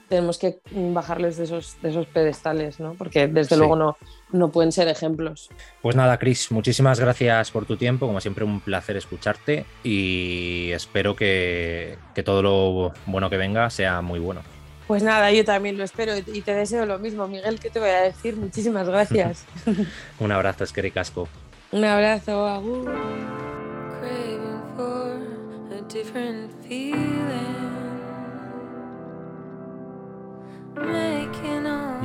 tenemos 0.08 0.38
que 0.38 0.60
bajarles 0.72 1.36
de 1.36 1.44
esos, 1.44 1.80
de 1.82 1.90
esos 1.90 2.06
pedestales, 2.06 2.80
¿no? 2.80 2.94
Porque 2.94 3.26
desde 3.28 3.56
luego 3.56 3.76
no, 3.76 3.96
no 4.32 4.50
pueden 4.50 4.72
ser 4.72 4.88
ejemplos. 4.88 5.50
Pues 5.82 5.96
nada, 5.96 6.18
Chris, 6.18 6.50
muchísimas 6.50 6.98
gracias 6.98 7.50
por 7.50 7.66
tu 7.66 7.76
tiempo. 7.76 8.06
Como 8.06 8.20
siempre, 8.20 8.44
un 8.44 8.60
placer 8.60 8.96
escucharte 8.96 9.66
y 9.84 10.70
espero 10.72 11.14
que, 11.14 11.98
que 12.14 12.22
todo 12.22 12.42
lo 12.42 12.92
bueno 13.06 13.30
que 13.30 13.36
venga 13.36 13.68
sea 13.70 14.00
muy 14.00 14.18
bueno. 14.18 14.40
Pues 14.86 15.02
nada, 15.02 15.30
yo 15.30 15.44
también 15.44 15.76
lo 15.76 15.84
espero 15.84 16.14
y 16.16 16.40
te 16.40 16.54
deseo 16.54 16.86
lo 16.86 16.98
mismo, 16.98 17.28
Miguel. 17.28 17.60
¿Qué 17.60 17.68
te 17.68 17.78
voy 17.78 17.90
a 17.90 18.00
decir? 18.00 18.36
Muchísimas 18.36 18.88
gracias. 18.88 19.44
Un 20.18 20.32
abrazo, 20.32 20.64
Esqueri 20.64 20.90
Casco. 20.90 21.28
Un 21.70 21.84
abrazo, 21.84 22.46
Agur. 22.46 22.90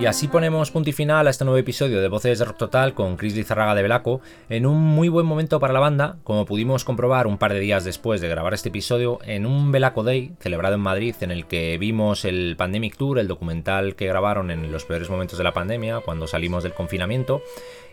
Y 0.04 0.06
así 0.06 0.28
ponemos 0.28 0.70
punto 0.70 0.90
y 0.90 0.94
final 0.94 1.28
a 1.28 1.30
este 1.30 1.46
nuevo 1.46 1.58
episodio 1.58 2.02
de 2.02 2.10
Voces 2.10 2.38
de 2.38 2.44
Rock 2.44 2.58
Total 2.58 2.94
con 2.94 3.16
Chris 3.16 3.38
Lizarraga 3.38 3.74
de 3.74 3.84
Belaco, 3.84 4.20
en 4.50 4.66
un 4.66 4.82
muy 4.82 5.08
buen 5.08 5.26
momento 5.26 5.62
para 5.62 5.72
la 5.72 5.80
banda, 5.80 6.18
como 6.26 6.46
pudimos 6.46 6.84
comprobar 6.84 7.26
un 7.26 7.38
par 7.38 7.54
de 7.54 7.62
días 7.62 7.86
después 7.86 8.20
de 8.20 8.28
grabar 8.28 8.54
este 8.54 8.68
episodio, 8.68 9.20
en 9.24 9.46
un 9.46 9.72
Belaco 9.72 10.04
Day 10.04 10.34
celebrado 10.42 10.76
en 10.76 10.82
Madrid, 10.82 11.16
en 11.22 11.32
el 11.32 11.46
que 11.46 11.78
vimos 11.78 12.26
el 12.26 12.56
Pandemic 12.58 12.98
Tour, 12.98 13.18
el 13.18 13.30
documental 13.30 13.96
que 13.96 14.06
grabaron 14.06 14.52
en 14.52 14.74
los 14.74 14.84
peores 14.84 15.10
momentos 15.10 15.38
de 15.38 15.46
la 15.46 15.54
pandemia, 15.54 16.02
cuando 16.02 16.28
salimos 16.28 16.64
del 16.64 16.74
confinamiento, 16.74 17.42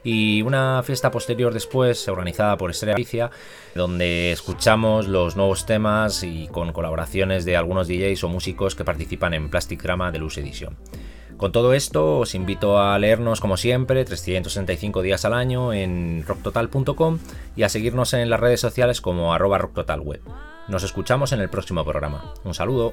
y 0.02 0.42
una 0.42 0.82
fiesta 0.82 1.12
posterior 1.12 1.54
después 1.54 2.08
organizada 2.08 2.56
por 2.56 2.72
Estrella 2.72 2.94
Galicia, 2.94 3.30
donde 3.76 4.32
escuchamos 4.32 5.06
los 5.06 5.36
nuevos 5.36 5.64
temas 5.64 6.24
y 6.24 6.48
con 6.48 6.72
colaboraciones 6.72 7.44
de 7.44 7.56
algunos 7.56 7.86
DJs 7.86 8.24
o 8.24 8.28
músicos 8.28 8.74
que 8.74 8.84
participan 8.84 9.32
en 9.32 9.48
Plastic 9.48 9.80
Drama 9.80 10.10
de 10.10 10.18
Luz 10.18 10.38
Edition. 10.38 10.76
Con 11.40 11.52
todo 11.52 11.72
esto, 11.72 12.18
os 12.18 12.34
invito 12.34 12.78
a 12.78 12.98
leernos 12.98 13.40
como 13.40 13.56
siempre 13.56 14.04
365 14.04 15.00
días 15.00 15.24
al 15.24 15.32
año 15.32 15.72
en 15.72 16.22
rocktotal.com 16.26 17.18
y 17.56 17.62
a 17.62 17.70
seguirnos 17.70 18.12
en 18.12 18.28
las 18.28 18.40
redes 18.40 18.60
sociales 18.60 19.00
como 19.00 19.32
arroba 19.32 19.56
rocktotalweb. 19.56 20.20
Nos 20.68 20.82
escuchamos 20.82 21.32
en 21.32 21.40
el 21.40 21.48
próximo 21.48 21.82
programa. 21.82 22.34
Un 22.44 22.52
saludo. 22.52 22.92